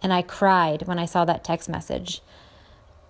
And 0.03 0.11
I 0.11 0.21
cried 0.21 0.85
when 0.85 0.99
I 0.99 1.05
saw 1.05 1.23
that 1.23 1.45
text 1.45 1.69
message. 1.69 2.21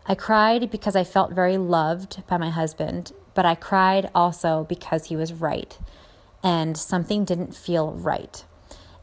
I 0.06 0.14
cried 0.14 0.70
because 0.70 0.96
I 0.96 1.04
felt 1.04 1.34
very 1.34 1.58
loved 1.58 2.26
by 2.28 2.38
my 2.38 2.52
husband, 2.52 3.14
but 3.34 3.48
I 3.48 3.56
cried 3.56 4.12
also 4.14 4.68
because 4.70 5.06
he 5.06 5.16
was 5.16 5.34
right 5.34 5.76
and 6.44 6.78
something 6.78 7.26
didn't 7.26 7.56
feel 7.56 7.94
right. 7.94 8.46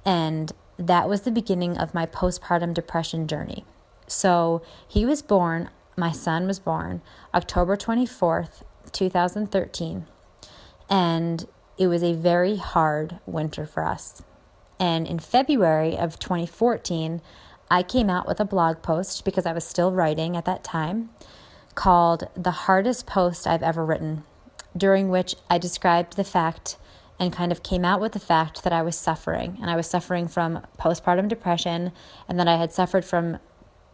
And 0.04 0.52
that 0.78 1.09
was 1.09 1.23
the 1.23 1.33
beginning 1.33 1.76
of 1.76 1.95
my 1.95 2.07
postpartum 2.07 2.75
depression 2.75 3.26
journey. 3.26 3.64
So 4.07 4.62
he 4.87 5.04
was 5.04 5.21
born, 5.21 5.71
my 6.00 6.11
son 6.11 6.47
was 6.47 6.59
born 6.59 7.02
October 7.35 7.76
24th, 7.76 8.62
2013. 8.90 10.07
And 10.88 11.47
it 11.78 11.87
was 11.87 12.02
a 12.02 12.14
very 12.14 12.57
hard 12.57 13.21
winter 13.26 13.66
for 13.66 13.85
us. 13.85 14.23
And 14.80 15.07
in 15.07 15.19
February 15.19 15.97
of 15.97 16.19
2014, 16.19 17.21
I 17.71 17.83
came 17.83 18.11
out 18.11 18.26
with 18.26 18.40
a 18.40 18.45
blog 18.45 18.83
post 18.83 19.25
because 19.25 19.47
I 19.47 19.52
was 19.52 19.64
still 19.64 19.92
writing 19.92 20.37
at 20.37 20.47
that 20.47 20.64
time 20.64 21.11
called 21.76 22.25
The 22.35 22.50
Hardest 22.50 23.07
Post 23.07 23.47
I've 23.47 23.62
Ever 23.62 23.85
Written, 23.85 24.25
during 24.76 25.09
which 25.09 25.37
I 25.49 25.59
described 25.59 26.16
the 26.16 26.25
fact 26.25 26.76
and 27.21 27.33
kind 27.33 27.52
of 27.52 27.62
came 27.62 27.85
out 27.85 28.00
with 28.00 28.12
the 28.12 28.19
fact 28.19 28.64
that 28.64 28.73
I 28.73 28.83
was 28.83 28.97
suffering. 28.97 29.59
And 29.61 29.71
I 29.71 29.76
was 29.76 29.87
suffering 29.87 30.26
from 30.26 30.66
postpartum 30.78 31.28
depression 31.28 31.92
and 32.26 32.40
that 32.40 32.49
I 32.49 32.57
had 32.57 32.73
suffered 32.73 33.04
from 33.04 33.38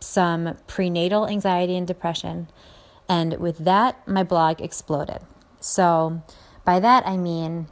some 0.06 0.56
prenatal 0.66 1.26
anxiety 1.26 1.76
and 1.76 1.86
depression. 1.86 2.48
And 3.08 3.38
with 3.38 3.58
that, 3.58 4.06
my 4.06 4.22
blog 4.22 4.60
exploded. 4.60 5.18
So, 5.60 6.22
by 6.64 6.80
that 6.80 7.06
I 7.06 7.16
mean 7.16 7.68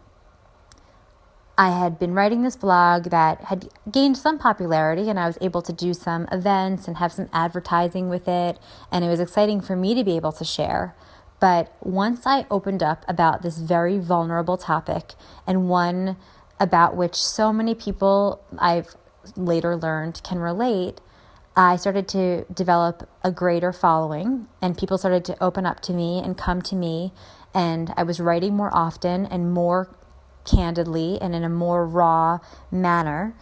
I 1.56 1.70
had 1.70 2.00
been 2.00 2.14
writing 2.14 2.42
this 2.42 2.56
blog 2.56 3.04
that 3.10 3.44
had 3.44 3.68
gained 3.90 4.16
some 4.16 4.38
popularity, 4.38 5.08
and 5.08 5.20
I 5.20 5.26
was 5.26 5.38
able 5.40 5.62
to 5.62 5.72
do 5.72 5.94
some 5.94 6.26
events 6.32 6.88
and 6.88 6.96
have 6.96 7.12
some 7.12 7.28
advertising 7.32 8.08
with 8.08 8.26
it. 8.26 8.58
And 8.90 9.04
it 9.04 9.08
was 9.08 9.20
exciting 9.20 9.60
for 9.60 9.76
me 9.76 9.94
to 9.94 10.02
be 10.02 10.16
able 10.16 10.32
to 10.32 10.44
share. 10.44 10.96
But 11.38 11.72
once 11.80 12.26
I 12.26 12.46
opened 12.50 12.82
up 12.82 13.04
about 13.06 13.42
this 13.42 13.58
very 13.58 13.98
vulnerable 13.98 14.56
topic, 14.56 15.12
and 15.46 15.68
one 15.68 16.16
about 16.58 16.96
which 16.96 17.14
so 17.14 17.52
many 17.52 17.74
people 17.74 18.42
I've 18.58 18.96
later 19.36 19.76
learned 19.76 20.22
can 20.24 20.38
relate, 20.38 21.00
I 21.56 21.76
started 21.76 22.08
to 22.08 22.44
develop 22.52 23.08
a 23.22 23.30
greater 23.30 23.72
following, 23.72 24.48
and 24.60 24.76
people 24.76 24.98
started 24.98 25.24
to 25.26 25.42
open 25.42 25.66
up 25.66 25.80
to 25.80 25.92
me 25.92 26.18
and 26.18 26.36
come 26.36 26.62
to 26.62 26.74
me. 26.74 27.12
And 27.54 27.92
I 27.96 28.02
was 28.02 28.18
writing 28.18 28.54
more 28.54 28.74
often 28.74 29.26
and 29.26 29.52
more 29.52 29.94
candidly 30.44 31.18
and 31.20 31.34
in 31.34 31.44
a 31.44 31.48
more 31.48 31.86
raw 31.86 32.40
manner. 32.72 33.36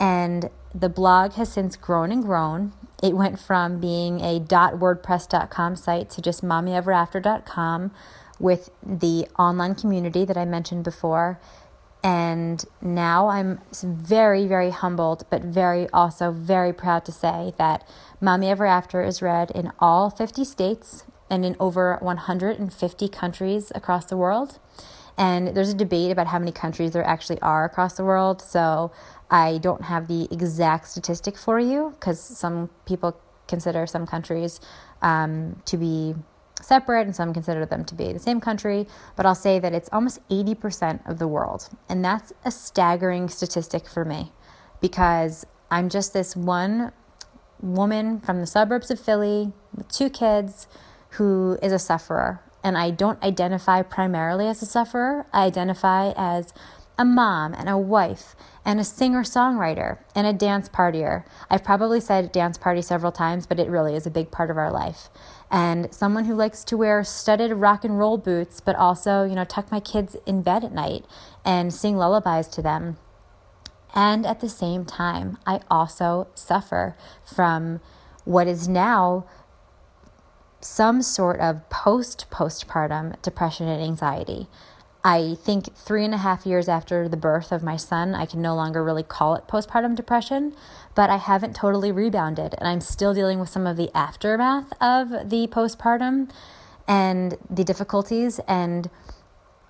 And 0.00 0.48
the 0.74 0.88
blog 0.88 1.34
has 1.34 1.52
since 1.52 1.76
grown 1.76 2.10
and 2.10 2.22
grown. 2.22 2.72
It 3.02 3.14
went 3.14 3.38
from 3.38 3.80
being 3.80 4.20
a 4.20 4.40
.wordpress.com 4.40 5.76
site 5.76 6.10
to 6.10 6.22
just 6.22 6.42
mommyeverafter.com 6.42 7.90
with 8.38 8.70
the 8.82 9.28
online 9.38 9.74
community 9.74 10.24
that 10.24 10.36
I 10.36 10.44
mentioned 10.44 10.84
before. 10.84 11.38
And 12.02 12.64
now 12.80 13.28
I'm 13.28 13.60
very, 13.82 14.46
very 14.46 14.70
humbled, 14.70 15.24
but 15.30 15.42
very 15.42 15.88
also 15.92 16.30
very 16.30 16.72
proud 16.72 17.04
to 17.06 17.12
say 17.12 17.54
that 17.58 17.86
Mommy 18.20 18.48
Ever 18.48 18.66
After 18.66 19.02
is 19.02 19.20
read 19.20 19.50
in 19.50 19.72
all 19.80 20.10
50 20.10 20.44
states 20.44 21.04
and 21.28 21.44
in 21.44 21.56
over 21.58 21.98
150 22.00 23.08
countries 23.08 23.72
across 23.74 24.06
the 24.06 24.16
world. 24.16 24.58
And 25.16 25.48
there's 25.48 25.70
a 25.70 25.74
debate 25.74 26.12
about 26.12 26.28
how 26.28 26.38
many 26.38 26.52
countries 26.52 26.92
there 26.92 27.04
actually 27.04 27.40
are 27.40 27.64
across 27.64 27.96
the 27.96 28.04
world. 28.04 28.40
So 28.40 28.92
I 29.30 29.58
don't 29.58 29.82
have 29.82 30.06
the 30.06 30.28
exact 30.30 30.88
statistic 30.88 31.36
for 31.36 31.58
you 31.58 31.90
because 31.98 32.20
some 32.20 32.70
people 32.86 33.20
consider 33.48 33.86
some 33.86 34.06
countries 34.06 34.60
um, 35.02 35.60
to 35.64 35.76
be 35.76 36.14
separate 36.62 37.06
and 37.06 37.14
some 37.14 37.32
consider 37.32 37.64
them 37.66 37.84
to 37.84 37.94
be 37.94 38.12
the 38.12 38.18
same 38.18 38.40
country. 38.40 38.86
But 39.16 39.26
I'll 39.26 39.34
say 39.34 39.58
that 39.58 39.72
it's 39.72 39.88
almost 39.92 40.26
80% 40.28 41.08
of 41.08 41.18
the 41.18 41.28
world. 41.28 41.68
And 41.88 42.04
that's 42.04 42.32
a 42.44 42.50
staggering 42.50 43.28
statistic 43.28 43.88
for 43.88 44.04
me 44.04 44.32
because 44.80 45.46
I'm 45.70 45.88
just 45.88 46.12
this 46.12 46.36
one 46.36 46.92
woman 47.60 48.20
from 48.20 48.40
the 48.40 48.46
suburbs 48.46 48.90
of 48.90 49.00
Philly 49.00 49.52
with 49.74 49.88
two 49.88 50.10
kids 50.10 50.68
who 51.10 51.58
is 51.62 51.72
a 51.72 51.78
sufferer 51.78 52.40
and 52.62 52.76
I 52.76 52.90
don't 52.90 53.22
identify 53.22 53.82
primarily 53.82 54.46
as 54.46 54.62
a 54.62 54.66
sufferer. 54.66 55.26
I 55.32 55.46
identify 55.46 56.12
as 56.16 56.52
a 56.98 57.04
mom 57.04 57.54
and 57.54 57.68
a 57.68 57.78
wife 57.78 58.34
and 58.64 58.80
a 58.80 58.84
singer 58.84 59.22
songwriter 59.22 59.98
and 60.14 60.26
a 60.26 60.32
dance 60.32 60.68
partier. 60.68 61.24
I've 61.48 61.62
probably 61.62 62.00
said 62.00 62.32
dance 62.32 62.58
party 62.58 62.82
several 62.82 63.12
times, 63.12 63.46
but 63.46 63.60
it 63.60 63.70
really 63.70 63.94
is 63.94 64.06
a 64.06 64.10
big 64.10 64.30
part 64.30 64.50
of 64.50 64.58
our 64.58 64.72
life. 64.72 65.08
And 65.50 65.92
someone 65.94 66.26
who 66.26 66.34
likes 66.34 66.62
to 66.64 66.76
wear 66.76 67.02
studded 67.04 67.52
rock 67.52 67.84
and 67.84 67.98
roll 67.98 68.18
boots, 68.18 68.60
but 68.60 68.76
also, 68.76 69.24
you 69.24 69.34
know, 69.34 69.44
tuck 69.44 69.70
my 69.70 69.80
kids 69.80 70.16
in 70.26 70.42
bed 70.42 70.62
at 70.64 70.72
night 70.72 71.04
and 71.44 71.72
sing 71.72 71.96
lullabies 71.96 72.48
to 72.48 72.62
them. 72.62 72.98
And 73.94 74.26
at 74.26 74.40
the 74.40 74.48
same 74.48 74.84
time, 74.84 75.38
I 75.46 75.60
also 75.70 76.28
suffer 76.34 76.96
from 77.24 77.80
what 78.24 78.46
is 78.46 78.68
now 78.68 79.26
some 80.60 81.02
sort 81.02 81.40
of 81.40 81.68
post 81.70 82.26
postpartum 82.30 83.20
depression 83.22 83.68
and 83.68 83.82
anxiety. 83.82 84.48
I 85.04 85.36
think 85.42 85.74
three 85.76 86.04
and 86.04 86.12
a 86.12 86.18
half 86.18 86.44
years 86.44 86.68
after 86.68 87.08
the 87.08 87.16
birth 87.16 87.52
of 87.52 87.62
my 87.62 87.76
son, 87.76 88.14
I 88.14 88.26
can 88.26 88.42
no 88.42 88.54
longer 88.54 88.82
really 88.82 89.04
call 89.04 89.36
it 89.36 89.46
postpartum 89.46 89.94
depression, 89.94 90.54
but 90.94 91.08
I 91.08 91.16
haven't 91.16 91.54
totally 91.54 91.92
rebounded 91.92 92.54
and 92.58 92.68
I'm 92.68 92.80
still 92.80 93.14
dealing 93.14 93.38
with 93.38 93.48
some 93.48 93.66
of 93.66 93.76
the 93.76 93.90
aftermath 93.96 94.72
of 94.80 95.30
the 95.30 95.46
postpartum. 95.46 96.30
and 96.88 97.36
the 97.50 97.62
difficulties. 97.64 98.40
And 98.48 98.90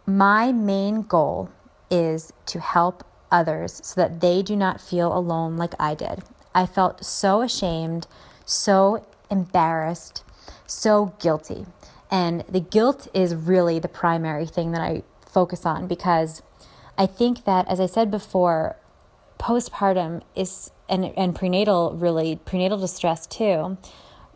my 0.07 0.53
main 0.53 1.03
goal 1.03 1.51
is 1.91 2.33
to 2.47 2.61
help 2.61 3.05
others 3.31 3.81
so 3.85 4.01
that 4.01 4.21
they 4.21 4.43
do 4.43 4.57
not 4.57 4.81
feel 4.81 5.15
alone 5.15 5.57
like 5.57 5.75
I 5.79 5.95
did. 5.95 6.23
I 6.55 6.65
felt 6.65 7.05
so 7.05 7.43
ashamed, 7.43 8.07
so 8.47 9.05
embarrassed, 9.31 10.23
so 10.67 11.15
guilty. 11.19 11.67
And 12.11 12.43
the 12.49 12.61
guilt 12.61 13.09
is 13.13 13.35
really 13.35 13.79
the 13.79 13.89
primary 13.89 14.47
thing 14.47 14.73
that 14.73 14.81
I 14.81 15.03
focus 15.39 15.65
on 15.65 15.87
because 15.87 16.43
I 16.97 17.07
think 17.07 17.45
that, 17.45 17.69
as 17.69 17.79
I 17.79 17.87
said 17.87 18.11
before, 18.11 18.77
postpartum 19.39 20.23
is 20.35 20.73
and, 20.89 21.05
and 21.17 21.35
prenatal 21.41 21.95
really 21.95 22.31
prenatal 22.45 22.79
distress 22.79 23.25
too 23.27 23.77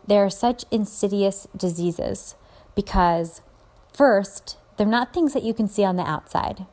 there 0.07 0.23
are 0.23 0.29
such 0.29 0.65
insidious 0.71 1.47
diseases 1.55 2.35
because 2.75 3.41
first 3.93 4.57
they're 4.77 4.87
not 4.87 5.13
things 5.13 5.33
that 5.33 5.43
you 5.43 5.53
can 5.53 5.67
see 5.67 5.83
on 5.83 5.95
the 5.97 6.03
outside. 6.03 6.65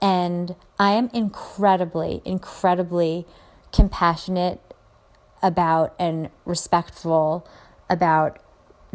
And 0.00 0.56
i 0.78 0.90
am 0.92 1.08
incredibly 1.12 2.20
incredibly 2.24 3.26
compassionate 3.72 4.60
about 5.42 5.94
and 5.98 6.30
respectful 6.44 7.46
about 7.88 8.38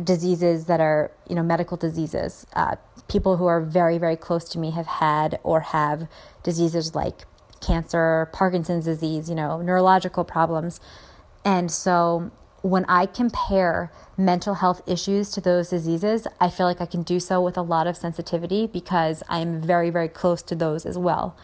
diseases 0.04 0.66
that 0.66 0.80
are 0.80 1.12
you 1.30 1.36
know 1.36 1.44
medical 1.44 1.78
diseases 1.78 2.46
uh, 2.54 2.76
people 3.10 3.38
who 3.38 3.48
are 3.48 3.60
very 3.60 3.98
very 3.98 4.16
close 4.16 4.48
to 4.50 4.60
me 4.60 4.72
have 4.72 4.88
had 4.88 5.40
or 5.44 5.62
have 5.62 6.08
diseases 6.44 6.96
like 6.96 7.26
cancer 7.60 8.30
parkinson's 8.32 8.86
disease 8.86 9.30
you 9.30 9.36
know 9.36 9.62
neurological 9.62 10.24
problems. 10.24 10.80
And 11.44 11.72
so 11.72 12.32
when 12.62 12.86
i 12.86 13.06
compare 13.06 13.92
mental 14.18 14.56
health 14.56 14.82
issues 14.86 15.30
to 15.32 15.40
those 15.40 15.70
diseases 15.70 16.28
i 16.42 16.50
feel 16.50 16.66
like 16.66 16.82
i 16.82 16.86
can 16.86 17.04
do 17.04 17.18
so 17.18 17.42
with 17.42 17.56
a 17.58 17.62
lot 17.62 17.88
of 17.88 17.96
sensitivity 17.96 18.68
because 18.68 19.24
i'm 19.30 19.62
very 19.62 19.90
very 19.90 20.10
close 20.10 20.42
to 20.42 20.56
those 20.56 20.86
as 20.86 20.98
well. 20.98 21.36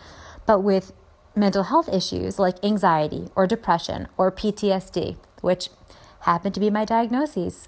But 0.46 0.60
with 0.60 0.92
mental 1.36 1.64
health 1.64 1.90
issues 1.90 2.40
like 2.40 2.64
anxiety 2.64 3.28
or 3.36 3.46
depression 3.48 4.08
or 4.18 4.32
ptsd 4.32 5.18
which 5.42 5.70
happen 6.22 6.52
to 6.52 6.60
be 6.60 6.70
my 6.70 6.86
diagnoses 6.86 7.68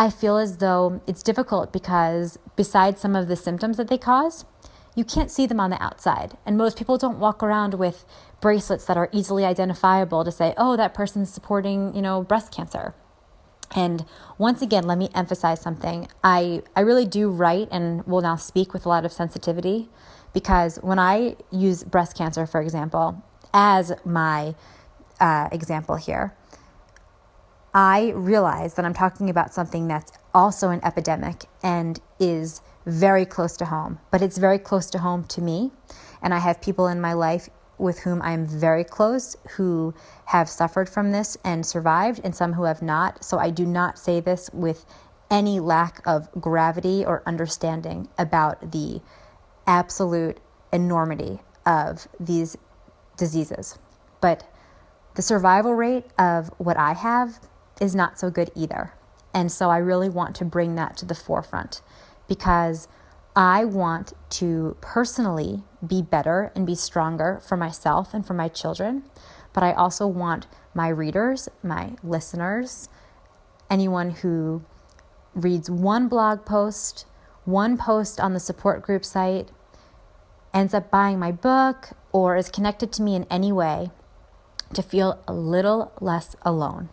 I 0.00 0.08
feel 0.08 0.38
as 0.38 0.56
though 0.56 1.02
it's 1.06 1.22
difficult 1.22 1.74
because 1.74 2.38
besides 2.56 3.02
some 3.02 3.14
of 3.14 3.28
the 3.28 3.36
symptoms 3.36 3.76
that 3.76 3.88
they 3.88 3.98
cause, 3.98 4.46
you 4.96 5.04
can't 5.04 5.30
see 5.30 5.44
them 5.44 5.60
on 5.60 5.68
the 5.68 5.82
outside. 5.82 6.38
And 6.46 6.56
most 6.56 6.78
people 6.78 6.96
don't 6.96 7.18
walk 7.18 7.42
around 7.42 7.74
with 7.74 8.06
bracelets 8.40 8.86
that 8.86 8.96
are 8.96 9.10
easily 9.12 9.44
identifiable 9.44 10.24
to 10.24 10.32
say, 10.32 10.54
oh, 10.56 10.74
that 10.78 10.94
person's 10.94 11.30
supporting, 11.30 11.94
you 11.94 12.00
know, 12.00 12.22
breast 12.22 12.50
cancer. 12.50 12.94
And 13.76 14.06
once 14.38 14.62
again, 14.62 14.84
let 14.84 14.96
me 14.96 15.10
emphasize 15.14 15.60
something. 15.60 16.08
I, 16.24 16.62
I 16.74 16.80
really 16.80 17.04
do 17.04 17.28
write 17.28 17.68
and 17.70 18.02
will 18.06 18.22
now 18.22 18.36
speak 18.36 18.72
with 18.72 18.86
a 18.86 18.88
lot 18.88 19.04
of 19.04 19.12
sensitivity 19.12 19.90
because 20.32 20.78
when 20.78 20.98
I 20.98 21.36
use 21.52 21.84
breast 21.84 22.16
cancer, 22.16 22.46
for 22.46 22.62
example, 22.62 23.22
as 23.52 23.92
my 24.06 24.54
uh, 25.20 25.50
example 25.52 25.96
here, 25.96 26.34
I 27.72 28.12
realize 28.16 28.74
that 28.74 28.84
I'm 28.84 28.94
talking 28.94 29.30
about 29.30 29.54
something 29.54 29.86
that's 29.86 30.12
also 30.34 30.70
an 30.70 30.84
epidemic 30.84 31.44
and 31.62 32.00
is 32.18 32.60
very 32.86 33.24
close 33.24 33.56
to 33.58 33.66
home, 33.66 34.00
but 34.10 34.22
it's 34.22 34.38
very 34.38 34.58
close 34.58 34.90
to 34.90 34.98
home 34.98 35.24
to 35.24 35.40
me. 35.40 35.70
And 36.22 36.34
I 36.34 36.38
have 36.38 36.60
people 36.60 36.88
in 36.88 37.00
my 37.00 37.12
life 37.12 37.48
with 37.78 38.00
whom 38.00 38.20
I'm 38.22 38.46
very 38.46 38.84
close 38.84 39.36
who 39.56 39.94
have 40.26 40.48
suffered 40.48 40.88
from 40.88 41.12
this 41.12 41.36
and 41.44 41.64
survived, 41.64 42.20
and 42.22 42.34
some 42.34 42.52
who 42.52 42.64
have 42.64 42.82
not. 42.82 43.24
So 43.24 43.38
I 43.38 43.50
do 43.50 43.64
not 43.64 43.98
say 43.98 44.20
this 44.20 44.50
with 44.52 44.84
any 45.30 45.60
lack 45.60 46.02
of 46.06 46.28
gravity 46.40 47.04
or 47.04 47.22
understanding 47.24 48.08
about 48.18 48.72
the 48.72 49.00
absolute 49.66 50.38
enormity 50.72 51.40
of 51.64 52.08
these 52.18 52.56
diseases. 53.16 53.78
But 54.20 54.46
the 55.14 55.22
survival 55.22 55.74
rate 55.74 56.04
of 56.18 56.48
what 56.58 56.76
I 56.76 56.94
have 56.94 57.40
is 57.80 57.94
not 57.94 58.18
so 58.18 58.30
good 58.30 58.50
either. 58.54 58.92
And 59.32 59.50
so 59.50 59.70
I 59.70 59.78
really 59.78 60.08
want 60.08 60.36
to 60.36 60.44
bring 60.44 60.74
that 60.74 60.96
to 60.98 61.06
the 61.06 61.14
forefront 61.14 61.82
because 62.28 62.88
I 63.34 63.64
want 63.64 64.12
to 64.30 64.76
personally 64.80 65.62
be 65.86 66.02
better 66.02 66.52
and 66.54 66.66
be 66.66 66.74
stronger 66.74 67.40
for 67.46 67.56
myself 67.56 68.12
and 68.12 68.26
for 68.26 68.34
my 68.34 68.48
children. 68.48 69.04
But 69.52 69.62
I 69.62 69.72
also 69.72 70.06
want 70.06 70.46
my 70.74 70.88
readers, 70.88 71.48
my 71.62 71.94
listeners, 72.02 72.88
anyone 73.68 74.10
who 74.10 74.64
reads 75.34 75.70
one 75.70 76.08
blog 76.08 76.44
post, 76.44 77.06
one 77.44 77.76
post 77.76 78.20
on 78.20 78.34
the 78.34 78.40
support 78.40 78.82
group 78.82 79.04
site, 79.04 79.50
ends 80.52 80.74
up 80.74 80.90
buying 80.90 81.18
my 81.18 81.30
book, 81.30 81.90
or 82.12 82.36
is 82.36 82.48
connected 82.48 82.92
to 82.92 83.02
me 83.02 83.14
in 83.14 83.24
any 83.30 83.52
way 83.52 83.90
to 84.74 84.82
feel 84.82 85.22
a 85.26 85.32
little 85.32 85.92
less 86.00 86.34
alone. 86.42 86.88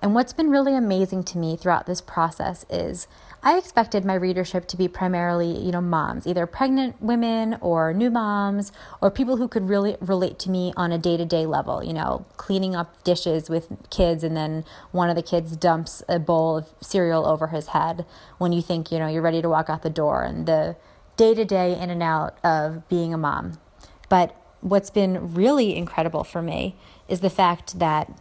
And 0.00 0.14
what's 0.14 0.32
been 0.32 0.50
really 0.50 0.76
amazing 0.76 1.24
to 1.24 1.38
me 1.38 1.56
throughout 1.56 1.86
this 1.86 2.00
process 2.00 2.64
is 2.70 3.08
I 3.42 3.56
expected 3.56 4.04
my 4.04 4.14
readership 4.14 4.66
to 4.68 4.76
be 4.76 4.88
primarily, 4.88 5.50
you 5.50 5.70
know, 5.70 5.80
moms, 5.80 6.26
either 6.26 6.46
pregnant 6.46 7.00
women 7.00 7.56
or 7.60 7.92
new 7.92 8.10
moms 8.10 8.72
or 9.00 9.10
people 9.10 9.36
who 9.36 9.48
could 9.48 9.68
really 9.68 9.96
relate 10.00 10.38
to 10.40 10.50
me 10.50 10.72
on 10.76 10.92
a 10.92 10.98
day-to-day 10.98 11.46
level, 11.46 11.82
you 11.82 11.92
know, 11.92 12.26
cleaning 12.36 12.74
up 12.74 13.02
dishes 13.04 13.48
with 13.48 13.72
kids 13.90 14.24
and 14.24 14.36
then 14.36 14.64
one 14.90 15.08
of 15.08 15.16
the 15.16 15.22
kids 15.22 15.56
dumps 15.56 16.02
a 16.08 16.18
bowl 16.18 16.56
of 16.56 16.68
cereal 16.80 17.26
over 17.26 17.48
his 17.48 17.68
head 17.68 18.04
when 18.38 18.52
you 18.52 18.62
think, 18.62 18.90
you 18.90 18.98
know, 18.98 19.06
you're 19.06 19.22
ready 19.22 19.42
to 19.42 19.48
walk 19.48 19.70
out 19.70 19.82
the 19.82 19.90
door 19.90 20.22
and 20.22 20.46
the 20.46 20.76
day-to-day 21.16 21.78
in 21.78 21.90
and 21.90 22.02
out 22.02 22.38
of 22.44 22.88
being 22.88 23.14
a 23.14 23.18
mom. 23.18 23.58
But 24.08 24.34
what's 24.60 24.90
been 24.90 25.34
really 25.34 25.76
incredible 25.76 26.24
for 26.24 26.42
me 26.42 26.76
is 27.08 27.20
the 27.20 27.30
fact 27.30 27.78
that 27.78 28.12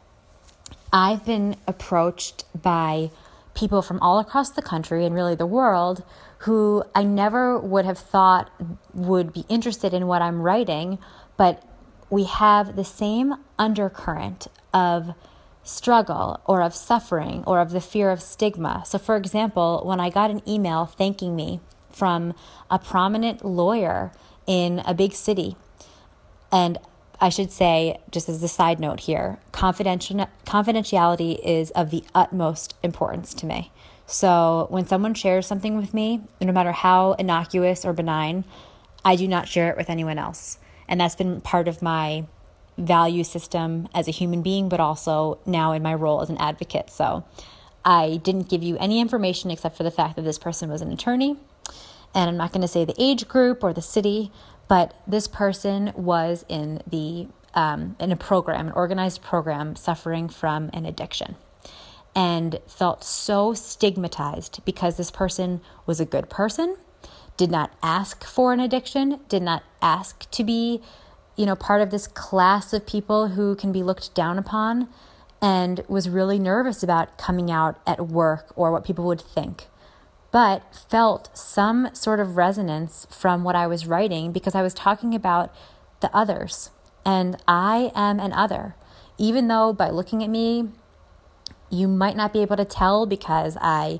I've 0.92 1.26
been 1.26 1.56
approached 1.68 2.46
by 2.60 3.12
people 3.54 3.82
from 3.82 4.00
all 4.00 4.20
across 4.20 4.52
the 4.52 4.62
country 4.62 5.06
and 5.06 5.14
really 5.16 5.36
the 5.36 5.46
world 5.46 6.04
who 6.40 6.84
I 6.94 7.04
never 7.04 7.58
would 7.58 7.86
have 7.86 7.98
thought 7.98 8.52
would 8.94 9.34
be 9.34 9.46
interested 9.50 9.94
in 9.94 10.08
what 10.08 10.22
I'm 10.22 10.42
writing, 10.42 11.00
but 11.36 11.64
we 12.10 12.26
have 12.26 12.76
the 12.76 12.86
same 12.86 13.34
undercurrent 13.58 14.48
of 14.74 15.14
struggle 15.64 16.40
or 16.46 16.62
of 16.62 16.74
suffering 16.74 17.44
or 17.46 17.60
of 17.60 17.72
the 17.72 17.82
fear 17.82 18.12
of 18.12 18.22
stigma. 18.22 18.84
So, 18.86 18.98
for 18.98 19.16
example, 19.16 19.82
when 19.84 20.00
I 20.00 20.10
got 20.10 20.32
an 20.32 20.48
email 20.48 20.86
thanking 20.86 21.36
me 21.36 21.60
from 21.92 22.34
a 22.70 22.80
prominent 22.80 23.44
lawyer 23.44 24.12
in 24.46 24.80
a 24.86 24.94
big 24.94 25.14
city, 25.14 25.58
and 26.52 26.78
I 27.20 27.30
should 27.30 27.52
say, 27.52 28.00
just 28.12 28.30
as 28.30 28.44
a 28.44 28.48
side 28.48 28.80
note 28.80 29.02
here, 29.02 29.40
confidential, 29.52 30.28
confidentiality 30.46 31.40
is 31.44 31.72
of 31.72 31.90
the 31.90 32.04
utmost 32.14 32.76
importance 32.84 33.34
to 33.36 33.46
me. 33.46 33.72
So 34.06 34.68
when 34.70 34.86
someone 34.86 35.14
shares 35.14 35.48
something 35.48 35.76
with 35.78 35.94
me, 35.94 36.22
no 36.40 36.52
matter 36.52 36.72
how 36.72 37.14
innocuous 37.14 37.84
or 37.86 37.94
benign, 37.94 38.46
I 39.04 39.16
do 39.16 39.28
not 39.28 39.48
share 39.48 39.70
it 39.70 39.78
with 39.78 39.90
anyone 39.90 40.18
else. 40.18 40.60
And 40.88 41.02
that's 41.02 41.16
been 41.16 41.42
part 41.42 41.68
of 41.68 41.82
my 41.82 42.26
value 42.78 43.24
system 43.24 43.90
as 43.94 44.08
a 44.08 44.12
human 44.12 44.42
being, 44.42 44.70
but 44.70 44.80
also 44.80 45.40
now 45.46 45.72
in 45.72 45.82
my 45.82 45.94
role 45.94 46.22
as 46.22 46.30
an 46.30 46.38
advocate. 46.38 46.90
So 46.90 47.26
I 47.84 48.18
didn't 48.24 48.50
give 48.50 48.64
you 48.64 48.78
any 48.78 49.00
information 49.00 49.50
except 49.50 49.76
for 49.76 49.84
the 49.84 49.92
fact 49.92 50.16
that 50.16 50.22
this 50.22 50.38
person 50.38 50.70
was 50.70 50.82
an 50.82 50.92
attorney. 50.92 51.36
And 52.14 52.30
I'm 52.30 52.38
not 52.38 52.52
going 52.54 52.62
to 52.62 52.68
say 52.68 52.86
the 52.86 52.96
age 52.98 53.28
group 53.28 53.64
or 53.64 53.74
the 53.74 53.82
city, 53.82 54.32
but 54.68 54.94
this 55.08 55.28
person 55.28 55.94
was 55.96 56.46
in 56.50 56.82
the 56.88 57.28
um, 57.54 57.96
in 58.00 58.12
a 58.12 58.16
program, 58.16 58.68
an 58.68 58.74
organized 58.74 59.24
program, 59.24 59.76
suffering 59.76 60.30
from 60.30 60.70
an 60.74 60.86
addiction, 60.86 61.36
and 62.16 62.60
felt 62.68 63.04
so 63.04 63.54
stigmatized 63.54 64.64
because 64.64 64.98
this 64.98 65.10
person 65.10 65.62
was 65.86 66.00
a 66.00 66.06
good 66.06 66.30
person, 66.30 66.78
did 67.36 67.50
not 67.50 67.74
ask 67.82 68.24
for 68.24 68.54
an 68.54 68.60
addiction, 68.60 69.20
did 69.28 69.42
not 69.42 69.64
ask 69.82 70.30
to 70.32 70.44
be, 70.44 70.82
you 71.36 71.46
know, 71.46 71.56
part 71.56 71.82
of 71.82 71.90
this 71.90 72.06
class 72.06 72.74
of 72.74 72.86
people 72.86 73.30
who 73.30 73.56
can 73.56 73.72
be 73.72 73.82
looked 73.82 74.14
down 74.14 74.38
upon, 74.38 74.88
and 75.42 75.84
was 75.88 76.10
really 76.10 76.38
nervous 76.38 76.84
about 76.84 77.18
coming 77.18 77.50
out 77.50 77.80
at 77.88 78.08
work 78.08 78.52
or 78.56 78.72
what 78.72 78.84
people 78.84 79.06
would 79.06 79.22
think 79.22 79.68
but 80.38 80.62
felt 80.88 81.36
some 81.36 81.90
sort 81.94 82.20
of 82.20 82.38
resonance 82.38 83.08
from 83.10 83.44
what 83.44 83.56
I 83.56 83.66
was 83.66 83.88
writing 83.88 84.32
because 84.32 84.54
I 84.54 84.62
was 84.62 84.72
talking 84.72 85.16
about 85.16 85.52
the 86.00 86.16
others. 86.16 86.70
And 87.04 87.42
I 87.48 87.92
am 87.96 88.20
an 88.20 88.34
other. 88.34 88.76
Even 89.18 89.48
though 89.48 89.74
by 89.74 89.90
looking 89.90 90.24
at 90.24 90.30
me, 90.30 90.70
you 91.72 91.88
might 91.88 92.16
not 92.16 92.34
be 92.34 92.44
able 92.44 92.56
to 92.56 92.66
tell 92.66 93.08
because 93.08 93.58
I 93.60 94.00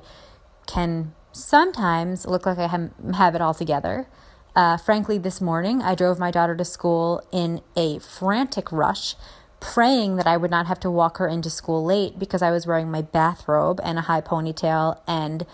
can 0.68 1.12
sometimes 1.32 2.24
look 2.24 2.46
like 2.46 2.58
I 2.58 2.68
have, 2.68 3.34
it 3.34 3.40
all 3.40 3.52
together. 3.52 4.06
Uh, 4.54 4.76
frankly, 4.76 5.18
this 5.18 5.40
morning 5.40 5.82
I 5.82 5.96
drove 5.96 6.20
my 6.20 6.30
daughter 6.30 6.54
to 6.54 6.64
school 6.64 7.20
in 7.32 7.62
a 7.74 7.98
frantic 7.98 8.70
rush, 8.70 9.16
praying 9.58 10.14
that 10.14 10.28
I 10.28 10.36
would 10.36 10.52
not 10.52 10.68
have 10.68 10.78
to 10.80 10.90
walk 10.90 11.16
her 11.16 11.26
into 11.26 11.50
school 11.50 11.84
late 11.84 12.16
because 12.16 12.42
I 12.42 12.52
was 12.52 12.64
wearing 12.64 12.92
my 12.92 13.02
bathrobe 13.02 13.80
and 13.82 13.98
a 13.98 14.02
high 14.02 14.20
ponytail 14.20 15.00
and 15.04 15.44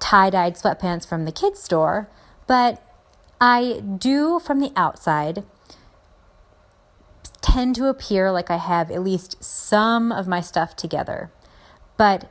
tie 0.00 0.30
dyed 0.30 0.54
sweatpants 0.56 1.06
from 1.06 1.24
the 1.24 1.32
kids' 1.32 1.62
store, 1.62 2.08
but 2.46 2.82
I 3.40 3.80
do 3.98 4.40
from 4.40 4.60
the 4.60 4.72
outside 4.74 5.44
tend 7.40 7.74
to 7.76 7.86
appear 7.86 8.30
like 8.30 8.50
I 8.50 8.56
have 8.58 8.90
at 8.90 9.02
least 9.02 9.42
some 9.42 10.12
of 10.12 10.28
my 10.28 10.40
stuff 10.40 10.76
together. 10.76 11.30
But 11.96 12.30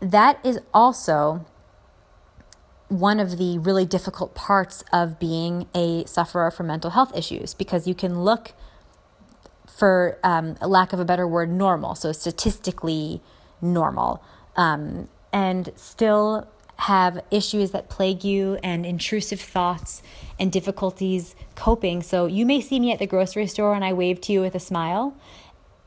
that 0.00 0.44
is 0.44 0.60
also 0.74 1.44
one 2.88 3.18
of 3.18 3.38
the 3.38 3.58
really 3.58 3.86
difficult 3.86 4.34
parts 4.34 4.84
of 4.92 5.18
being 5.18 5.66
a 5.74 6.04
sufferer 6.04 6.50
from 6.50 6.66
mental 6.66 6.90
health 6.90 7.16
issues 7.16 7.54
because 7.54 7.86
you 7.86 7.94
can 7.94 8.22
look 8.22 8.52
for 9.66 10.18
um, 10.22 10.56
lack 10.60 10.92
of 10.92 11.00
a 11.00 11.04
better 11.04 11.26
word 11.26 11.50
normal 11.50 11.94
so 11.94 12.12
statistically 12.12 13.22
normal 13.62 14.22
um, 14.56 15.08
and 15.32 15.70
still 15.74 16.46
have 16.82 17.22
issues 17.30 17.70
that 17.70 17.88
plague 17.88 18.24
you 18.24 18.58
and 18.62 18.84
intrusive 18.84 19.40
thoughts 19.40 20.02
and 20.38 20.50
difficulties 20.50 21.34
coping 21.54 22.02
so 22.02 22.26
you 22.26 22.44
may 22.44 22.60
see 22.60 22.80
me 22.80 22.92
at 22.92 22.98
the 22.98 23.06
grocery 23.06 23.46
store 23.46 23.74
and 23.74 23.84
i 23.84 23.92
wave 23.92 24.20
to 24.20 24.32
you 24.32 24.40
with 24.40 24.54
a 24.54 24.60
smile 24.60 25.16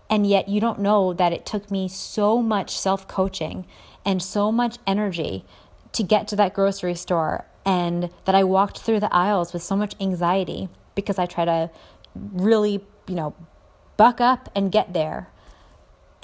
and 0.09 0.27
yet 0.27 0.47
you 0.47 0.61
don't 0.61 0.79
know 0.79 1.13
that 1.13 1.33
it 1.33 1.45
took 1.45 1.71
me 1.71 1.87
so 1.87 2.41
much 2.41 2.77
self-coaching 2.77 3.65
and 4.05 4.21
so 4.21 4.51
much 4.51 4.77
energy 4.85 5.43
to 5.91 6.03
get 6.03 6.27
to 6.27 6.35
that 6.35 6.53
grocery 6.53 6.95
store 6.95 7.45
and 7.65 8.09
that 8.25 8.35
I 8.35 8.43
walked 8.43 8.79
through 8.79 8.99
the 8.99 9.13
aisles 9.13 9.51
with 9.51 9.63
so 9.63 9.75
much 9.75 9.95
anxiety 9.99 10.69
because 10.93 11.17
I 11.17 11.25
try 11.25 11.45
to 11.45 11.71
really, 12.13 12.85
you 13.07 13.15
know, 13.15 13.33
buck 13.97 14.21
up 14.21 14.49
and 14.55 14.71
get 14.71 14.93
there. 14.93 15.29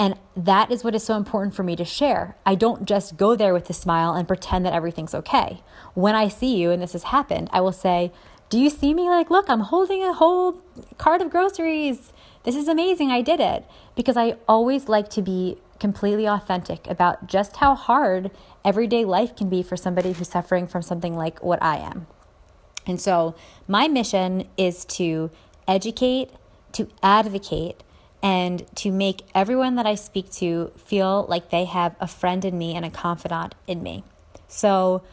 And 0.02 0.16
that 0.36 0.72
is 0.72 0.84
what 0.84 0.96
is 0.96 1.04
so 1.04 1.16
important 1.16 1.54
for 1.54 1.62
me 1.62 1.76
to 1.76 1.86
share. 1.86 2.36
I 2.44 2.56
don't 2.56 2.86
just 2.86 3.18
go 3.18 3.36
there 3.36 3.54
with 3.54 3.70
a 3.70 3.74
smile 3.74 4.14
and 4.14 4.28
pretend 4.28 4.66
that 4.66 4.74
everything's 4.74 5.14
okay. 5.14 5.62
When 5.94 6.16
I 6.16 6.28
see 6.28 6.58
you 6.58 6.72
and 6.72 6.82
this 6.82 6.94
has 6.94 7.04
happened, 7.04 7.52
I 7.54 7.62
will 7.62 7.72
say, 7.72 8.12
Do 8.50 8.58
you 8.58 8.72
see 8.72 8.96
me? 8.96 9.04
Like, 9.04 9.30
look, 9.30 9.48
I'm 9.48 9.60
holding 9.60 10.04
a 10.04 10.14
whole 10.14 10.60
cart 10.98 11.22
of 11.22 11.30
groceries. 11.30 12.12
This 12.46 12.56
is 12.56 12.68
amazing. 12.68 13.12
I 13.12 13.22
did 13.22 13.40
it. 13.40 13.64
Because 13.96 14.18
I 14.18 14.38
always 14.48 14.90
like 14.90 15.08
to 15.10 15.22
be 15.22 15.58
completely 15.80 16.28
authentic 16.28 16.88
about 16.88 17.28
just 17.28 17.58
how 17.58 17.76
hard 17.76 18.32
everyday 18.66 19.06
life 19.06 19.36
can 19.36 19.50
be 19.50 19.62
for 19.62 19.78
somebody 19.78 20.14
who's 20.14 20.30
suffering 20.30 20.66
from 20.66 20.82
something 20.82 21.16
like 21.16 21.44
what 21.44 21.62
I 21.62 21.78
am. 21.78 22.08
And 22.88 23.00
so, 23.00 23.36
my 23.68 23.88
mission 23.88 24.48
is 24.58 24.84
to 24.98 25.30
educate, 25.68 26.32
to 26.72 26.88
advocate, 27.04 27.84
and 28.23 28.65
to 28.75 28.91
make 28.91 29.23
everyone 29.34 29.75
that 29.75 29.86
I 29.86 29.95
speak 29.95 30.31
to 30.34 30.71
feel 30.77 31.25
like 31.27 31.49
they 31.49 31.65
have 31.65 31.95
a 31.99 32.07
friend 32.07 32.45
in 32.45 32.57
me 32.57 32.75
and 32.75 32.86
a 32.86 32.89
confidant 32.89 33.55
in 33.67 33.81
me. 33.81 34.03
So, 34.47 35.03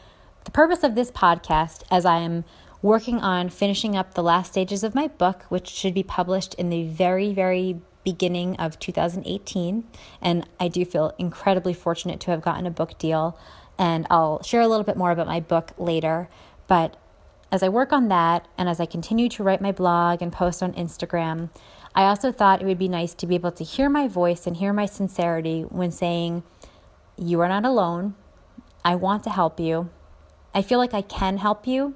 the 0.45 0.51
purpose 0.51 0.83
of 0.83 0.95
this 0.95 1.11
podcast, 1.11 1.83
as 1.91 2.05
I 2.05 2.19
am 2.19 2.45
working 2.81 3.19
on 3.19 3.49
finishing 3.49 3.95
up 3.95 4.13
the 4.13 4.23
last 4.23 4.51
stages 4.51 4.83
of 4.83 4.95
my 4.95 5.07
book, 5.07 5.43
which 5.49 5.67
should 5.67 5.93
be 5.93 6.03
published 6.03 6.53
in 6.55 6.69
the 6.69 6.87
very, 6.87 7.33
very 7.33 7.81
beginning 8.03 8.55
of 8.57 8.79
2018. 8.79 9.83
And 10.21 10.47
I 10.59 10.67
do 10.67 10.85
feel 10.85 11.13
incredibly 11.17 11.73
fortunate 11.73 12.19
to 12.21 12.31
have 12.31 12.41
gotten 12.41 12.65
a 12.65 12.71
book 12.71 12.97
deal. 12.97 13.37
And 13.77 14.07
I'll 14.09 14.41
share 14.43 14.61
a 14.61 14.67
little 14.67 14.83
bit 14.83 14.97
more 14.97 15.11
about 15.11 15.27
my 15.27 15.39
book 15.39 15.71
later. 15.77 16.29
But 16.67 16.95
as 17.51 17.63
I 17.63 17.69
work 17.69 17.91
on 17.91 18.07
that 18.09 18.47
and 18.57 18.69
as 18.69 18.79
I 18.79 18.85
continue 18.85 19.29
to 19.29 19.43
write 19.43 19.61
my 19.61 19.71
blog 19.71 20.21
and 20.21 20.31
post 20.31 20.63
on 20.63 20.73
Instagram, 20.73 21.49
I 21.95 22.03
also 22.03 22.31
thought 22.31 22.61
it 22.61 22.65
would 22.65 22.79
be 22.79 22.87
nice 22.87 23.13
to 23.15 23.27
be 23.27 23.35
able 23.35 23.51
to 23.51 23.63
hear 23.63 23.89
my 23.89 24.07
voice 24.07 24.45
and 24.47 24.57
hear 24.57 24.73
my 24.73 24.85
sincerity 24.85 25.61
when 25.63 25.91
saying, 25.91 26.43
You 27.17 27.41
are 27.41 27.49
not 27.49 27.65
alone. 27.65 28.15
I 28.85 28.95
want 28.95 29.23
to 29.25 29.29
help 29.29 29.59
you. 29.59 29.89
I 30.53 30.61
feel 30.61 30.79
like 30.79 30.93
I 30.93 31.01
can 31.01 31.37
help 31.37 31.67
you. 31.67 31.95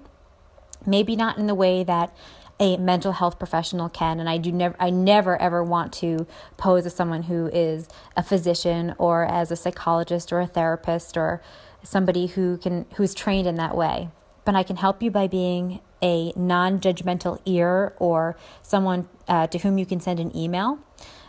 Maybe 0.86 1.16
not 1.16 1.38
in 1.38 1.48
the 1.48 1.56
way 1.56 1.84
that 1.84 2.16
a 2.60 2.78
mental 2.78 3.14
health 3.14 3.40
professional 3.40 3.90
can 3.90 4.20
and 4.20 4.30
I 4.30 4.38
do 4.38 4.52
never 4.52 4.76
I 4.80 4.90
never 4.92 5.42
ever 5.42 5.64
want 5.64 5.92
to 5.94 6.28
pose 6.56 6.86
as 6.86 6.94
someone 6.94 7.24
who 7.24 7.48
is 7.48 7.88
a 8.16 8.22
physician 8.22 8.94
or 9.00 9.26
as 9.26 9.50
a 9.50 9.56
psychologist 9.56 10.32
or 10.32 10.40
a 10.40 10.46
therapist 10.46 11.18
or 11.18 11.42
somebody 11.82 12.28
who 12.28 12.58
can 12.58 12.86
who's 12.96 13.16
trained 13.16 13.48
in 13.48 13.56
that 13.56 13.76
way 13.76 14.10
but 14.46 14.56
I 14.56 14.64
can 14.64 14.78
help 14.78 15.02
you 15.02 15.12
by 15.12 15.28
being 15.28 15.80
a 16.02 16.34
non-judgmental 16.36 17.40
ear 17.46 17.94
or 17.98 18.36
someone 18.62 19.08
uh, 19.28 19.48
to 19.48 19.58
whom 19.60 19.78
you 19.78 19.86
can 19.86 20.00
send 20.00 20.20
an 20.20 20.36
email 20.36 20.80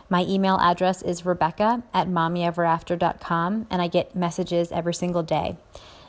my 0.07 0.23
email 0.23 0.57
address 0.57 1.01
is 1.01 1.25
rebecca 1.25 1.83
at 1.93 2.07
mommyeverafter.com 2.07 3.67
and 3.69 3.81
I 3.81 3.87
get 3.87 4.15
messages 4.15 4.71
every 4.71 4.93
single 4.93 5.23
day 5.23 5.57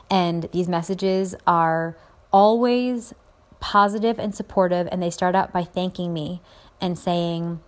and 0.09 0.49
these 0.51 0.67
messages 0.67 1.35
are 1.45 1.97
always 2.31 3.13
positive 3.59 4.19
and 4.19 4.33
supportive, 4.33 4.87
and 4.91 5.01
they 5.01 5.09
start 5.09 5.35
out 5.35 5.51
by 5.51 5.63
thanking 5.63 6.13
me 6.13 6.41
and 6.79 6.97
saying, 6.97 7.59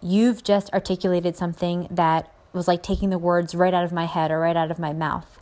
You've 0.00 0.42
just 0.42 0.72
articulated 0.72 1.36
something 1.36 1.86
that 1.90 2.32
was 2.52 2.66
like 2.66 2.82
taking 2.82 3.10
the 3.10 3.18
words 3.18 3.54
right 3.54 3.72
out 3.72 3.84
of 3.84 3.92
my 3.92 4.06
head 4.06 4.30
or 4.30 4.40
right 4.40 4.56
out 4.56 4.70
of 4.70 4.78
my 4.78 4.92
mouth. 4.92 5.38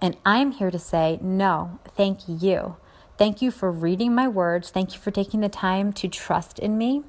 And 0.00 0.16
I'm 0.24 0.52
here 0.52 0.70
to 0.70 0.78
say, 0.78 1.18
No, 1.22 1.80
thank 1.96 2.20
you. 2.26 2.76
Thank 3.18 3.40
you 3.40 3.50
for 3.50 3.70
reading 3.70 4.14
my 4.14 4.28
words. 4.28 4.70
Thank 4.70 4.92
you 4.92 5.00
for 5.00 5.10
taking 5.10 5.40
the 5.40 5.48
time 5.48 5.92
to 5.94 6.08
trust 6.08 6.58
in 6.58 6.76
me. 6.76 7.02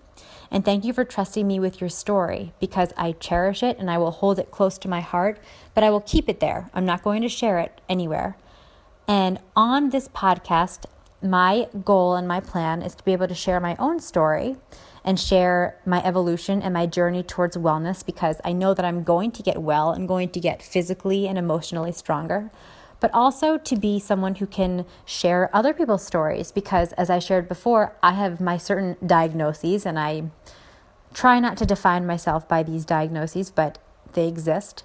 And 0.49 0.63
thank 0.63 0.85
you 0.85 0.93
for 0.93 1.03
trusting 1.03 1.45
me 1.45 1.59
with 1.59 1.81
your 1.81 1.89
story 1.89 2.53
because 2.59 2.93
I 2.95 3.11
cherish 3.11 3.61
it 3.61 3.77
and 3.77 3.91
I 3.91 3.97
will 3.97 4.11
hold 4.11 4.39
it 4.39 4.49
close 4.49 4.77
to 4.79 4.87
my 4.87 5.01
heart, 5.01 5.39
but 5.73 5.83
I 5.83 5.89
will 5.89 6.01
keep 6.01 6.29
it 6.29 6.39
there. 6.39 6.69
I'm 6.73 6.85
not 6.85 7.03
going 7.03 7.21
to 7.23 7.29
share 7.29 7.59
it 7.59 7.81
anywhere. 7.89 8.37
And 9.07 9.39
on 9.55 9.89
this 9.89 10.07
podcast, 10.07 10.85
my 11.21 11.67
goal 11.83 12.15
and 12.15 12.27
my 12.27 12.39
plan 12.39 12.81
is 12.81 12.95
to 12.95 13.03
be 13.03 13.11
able 13.11 13.27
to 13.27 13.35
share 13.35 13.59
my 13.59 13.75
own 13.77 13.99
story 13.99 14.55
and 15.03 15.19
share 15.19 15.79
my 15.85 16.03
evolution 16.03 16.61
and 16.61 16.73
my 16.73 16.85
journey 16.85 17.23
towards 17.23 17.57
wellness 17.57 18.05
because 18.05 18.39
I 18.43 18.53
know 18.53 18.73
that 18.73 18.85
I'm 18.85 19.03
going 19.03 19.31
to 19.31 19.43
get 19.43 19.61
well. 19.61 19.89
I'm 19.89 20.05
going 20.05 20.29
to 20.29 20.39
get 20.39 20.61
physically 20.61 21.27
and 21.27 21.37
emotionally 21.37 21.91
stronger, 21.91 22.51
but 22.99 23.13
also 23.13 23.57
to 23.57 23.75
be 23.75 23.99
someone 23.99 24.35
who 24.35 24.47
can 24.47 24.85
share 25.05 25.49
other 25.55 25.73
people's 25.73 26.05
stories 26.05 26.51
because, 26.51 26.93
as 26.93 27.09
I 27.09 27.19
shared 27.19 27.47
before, 27.47 27.95
I 28.01 28.13
have 28.13 28.41
my 28.41 28.57
certain 28.57 28.97
diagnoses 29.05 29.85
and 29.85 29.99
I 29.99 30.29
try 31.13 31.39
not 31.39 31.57
to 31.57 31.65
define 31.65 32.05
myself 32.05 32.47
by 32.47 32.63
these 32.63 32.85
diagnoses, 32.85 33.51
but 33.51 33.77
they 34.13 34.27
exist. 34.27 34.83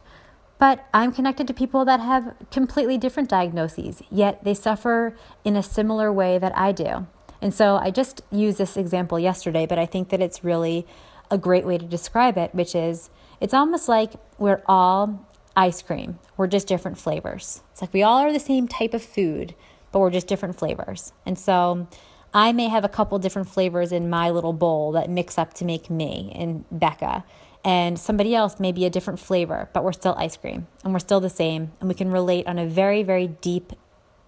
But 0.59 0.87
I'm 0.95 1.13
connected 1.13 1.47
to 1.49 1.55
people 1.55 1.85
that 1.87 2.01
have 2.01 2.35
completely 2.51 2.97
different 2.97 3.29
diagnoses, 3.29 4.03
yet 4.11 4.45
they 4.45 4.55
suffer 4.55 5.17
in 5.45 5.57
a 5.57 5.63
similar 5.63 6.13
way 6.13 6.39
that 6.39 6.57
I 6.57 6.73
do. 6.73 7.07
And 7.41 7.53
so 7.53 7.77
I 7.77 7.91
just 7.91 8.23
used 8.31 8.59
this 8.59 8.77
example 8.77 9.19
yesterday, 9.19 9.67
but 9.67 9.79
I 9.79 9.87
think 9.87 10.11
that 10.11 10.21
it's 10.21 10.45
really 10.45 10.87
a 11.31 11.37
great 11.37 11.67
way 11.67 11.79
to 11.79 11.85
describe 11.85 12.39
it, 12.39 12.55
which 12.55 12.75
is 12.75 13.11
it's 13.41 13.53
almost 13.53 13.89
like 13.89 14.13
we're 14.39 14.63
all 14.67 15.27
ice 15.57 15.83
cream. 15.83 16.19
We're 16.37 16.47
just 16.47 16.67
different 16.67 16.99
flavors. 16.99 17.63
It's 17.73 17.81
like 17.81 17.93
we 17.93 18.03
all 18.03 18.19
are 18.19 18.33
the 18.33 18.41
same 18.41 18.69
type 18.69 18.95
of 18.95 19.03
food, 19.03 19.55
but 19.91 19.99
we're 19.99 20.11
just 20.11 20.27
different 20.27 20.59
flavors. 20.59 21.13
And 21.27 21.39
so 21.39 21.87
I 22.33 22.53
may 22.53 22.69
have 22.69 22.85
a 22.85 22.89
couple 22.89 23.19
different 23.19 23.49
flavors 23.49 23.93
in 23.93 24.09
my 24.09 24.31
little 24.31 24.53
bowl 24.53 24.93
that 24.93 25.11
mix 25.11 25.39
up 25.39 25.55
to 25.55 25.65
make 25.65 25.91
me 25.91 26.33
and 26.35 26.65
Becca 26.71 27.25
and 27.65 27.99
somebody 27.99 28.35
else 28.35 28.59
may 28.59 28.73
be 28.73 28.85
a 28.85 28.91
different 28.91 29.21
flavor, 29.21 29.69
but 29.73 29.85
we're 29.85 29.93
still 29.93 30.15
ice 30.19 30.37
cream 30.37 30.67
and 30.83 30.93
we're 30.93 30.99
still 30.99 31.21
the 31.21 31.31
same. 31.31 31.73
And 31.81 31.89
we 31.89 31.95
can 31.95 32.11
relate 32.11 32.47
on 32.47 32.59
a 32.59 32.67
very, 32.67 33.03
very 33.03 33.29
deep 33.29 33.73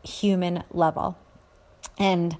human 0.02 0.62
level. 0.70 1.18
And 1.98 2.36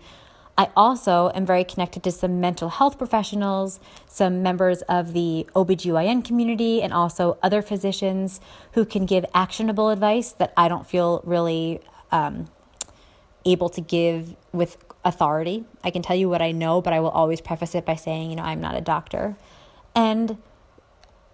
I 0.57 0.71
also 0.77 1.33
am 1.35 1.45
very 1.45 1.65
connected 1.65 2.05
to 2.05 2.13
some 2.13 2.41
mental 2.41 2.69
health 2.69 2.97
professionals, 2.97 3.81
some 4.07 4.43
members 4.43 4.83
of 4.83 5.13
the 5.13 5.49
OBGYN 5.55 6.25
community, 6.25 6.81
and 6.81 6.93
also 6.93 7.39
other 7.43 7.61
physicians 7.61 8.41
who 8.73 8.85
can 8.85 9.05
give 9.05 9.25
actionable 9.35 9.91
advice 9.91 10.31
that 10.33 10.53
I 10.57 10.69
don't 10.69 10.87
feel 10.87 11.23
really 11.25 11.81
um, 12.13 12.47
able 13.45 13.69
to 13.71 13.81
give 13.81 14.37
with 14.53 14.77
authority. 15.05 15.65
I 15.83 15.91
can 15.91 16.03
tell 16.03 16.17
you 16.17 16.29
what 16.29 16.41
I 16.41 16.53
know, 16.53 16.81
but 16.81 16.93
I 16.93 17.01
will 17.01 17.11
always 17.11 17.41
preface 17.41 17.75
it 17.75 17.85
by 17.85 17.97
saying, 17.97 18.31
you 18.31 18.37
know, 18.37 18.45
I'm 18.45 18.61
not 18.61 18.77
a 18.77 18.81
doctor. 18.81 19.37
And 19.95 20.39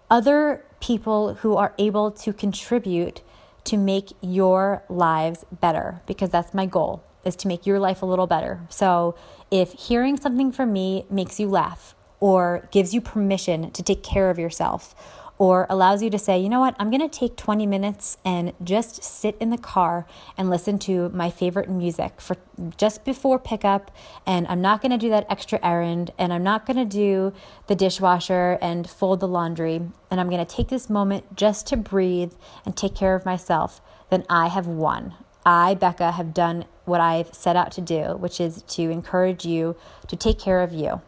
other 0.09 0.65
people 0.79 1.35
who 1.35 1.55
are 1.57 1.73
able 1.77 2.09
to 2.11 2.33
contribute 2.33 3.21
to 3.65 3.77
make 3.77 4.13
your 4.19 4.83
lives 4.89 5.45
better 5.51 6.01
because 6.07 6.31
that's 6.31 6.55
my 6.55 6.65
goal 6.65 7.03
is 7.23 7.35
to 7.37 7.47
make 7.47 7.65
your 7.65 7.79
life 7.79 8.01
a 8.01 8.05
little 8.05 8.27
better. 8.27 8.61
So, 8.69 9.15
if 9.49 9.73
hearing 9.73 10.17
something 10.17 10.51
from 10.51 10.71
me 10.71 11.05
makes 11.09 11.39
you 11.39 11.47
laugh 11.47 11.93
or 12.19 12.69
gives 12.71 12.93
you 12.93 13.01
permission 13.01 13.71
to 13.71 13.83
take 13.83 14.01
care 14.01 14.29
of 14.29 14.39
yourself 14.39 14.95
or 15.41 15.65
allows 15.71 16.03
you 16.03 16.09
to 16.11 16.19
say, 16.19 16.37
you 16.39 16.47
know 16.47 16.59
what, 16.59 16.75
I'm 16.77 16.91
going 16.91 17.01
to 17.01 17.09
take 17.09 17.35
20 17.35 17.65
minutes 17.65 18.15
and 18.23 18.53
just 18.63 19.03
sit 19.03 19.35
in 19.39 19.49
the 19.49 19.57
car 19.57 20.05
and 20.37 20.51
listen 20.51 20.77
to 20.79 21.09
my 21.09 21.31
favorite 21.31 21.67
music 21.67 22.21
for 22.21 22.37
just 22.77 23.03
before 23.03 23.39
pickup. 23.39 23.89
And 24.27 24.45
I'm 24.49 24.61
not 24.61 24.83
going 24.83 24.91
to 24.91 24.99
do 24.99 25.09
that 25.09 25.25
extra 25.31 25.59
errand 25.63 26.11
and 26.19 26.31
I'm 26.31 26.43
not 26.43 26.67
going 26.67 26.77
to 26.77 26.85
do 26.85 27.33
the 27.65 27.73
dishwasher 27.73 28.59
and 28.61 28.87
fold 28.87 29.19
the 29.19 29.27
laundry. 29.27 29.81
And 30.11 30.19
I'm 30.19 30.29
going 30.29 30.45
to 30.45 30.55
take 30.55 30.67
this 30.67 30.91
moment 30.91 31.35
just 31.35 31.65
to 31.67 31.75
breathe 31.75 32.33
and 32.63 32.77
take 32.77 32.93
care 32.93 33.15
of 33.15 33.25
myself. 33.25 33.81
Then 34.11 34.23
I 34.29 34.47
have 34.47 34.67
won. 34.67 35.15
I, 35.45 35.73
Becca, 35.73 36.11
have 36.11 36.33
done 36.33 36.65
what 36.85 37.01
I've 37.01 37.33
set 37.33 37.55
out 37.55 37.71
to 37.73 37.81
do, 37.81 38.15
which 38.17 38.39
is 38.39 38.61
to 38.63 38.89
encourage 38.89 39.45
you 39.45 39.75
to 40.07 40.15
take 40.15 40.39
care 40.39 40.61
of 40.61 40.71
you 40.71 41.01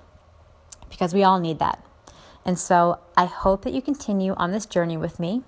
because 0.90 1.14
we 1.14 1.24
all 1.24 1.40
need 1.40 1.60
that. 1.60 1.84
And 2.46 2.60
so 2.60 3.00
I 3.16 3.26
hope 3.26 3.64
that 3.64 3.74
you 3.74 3.82
continue 3.82 4.34
on 4.34 4.52
this 4.52 4.66
journey 4.66 4.98
with 4.98 5.20
me. 5.20 5.44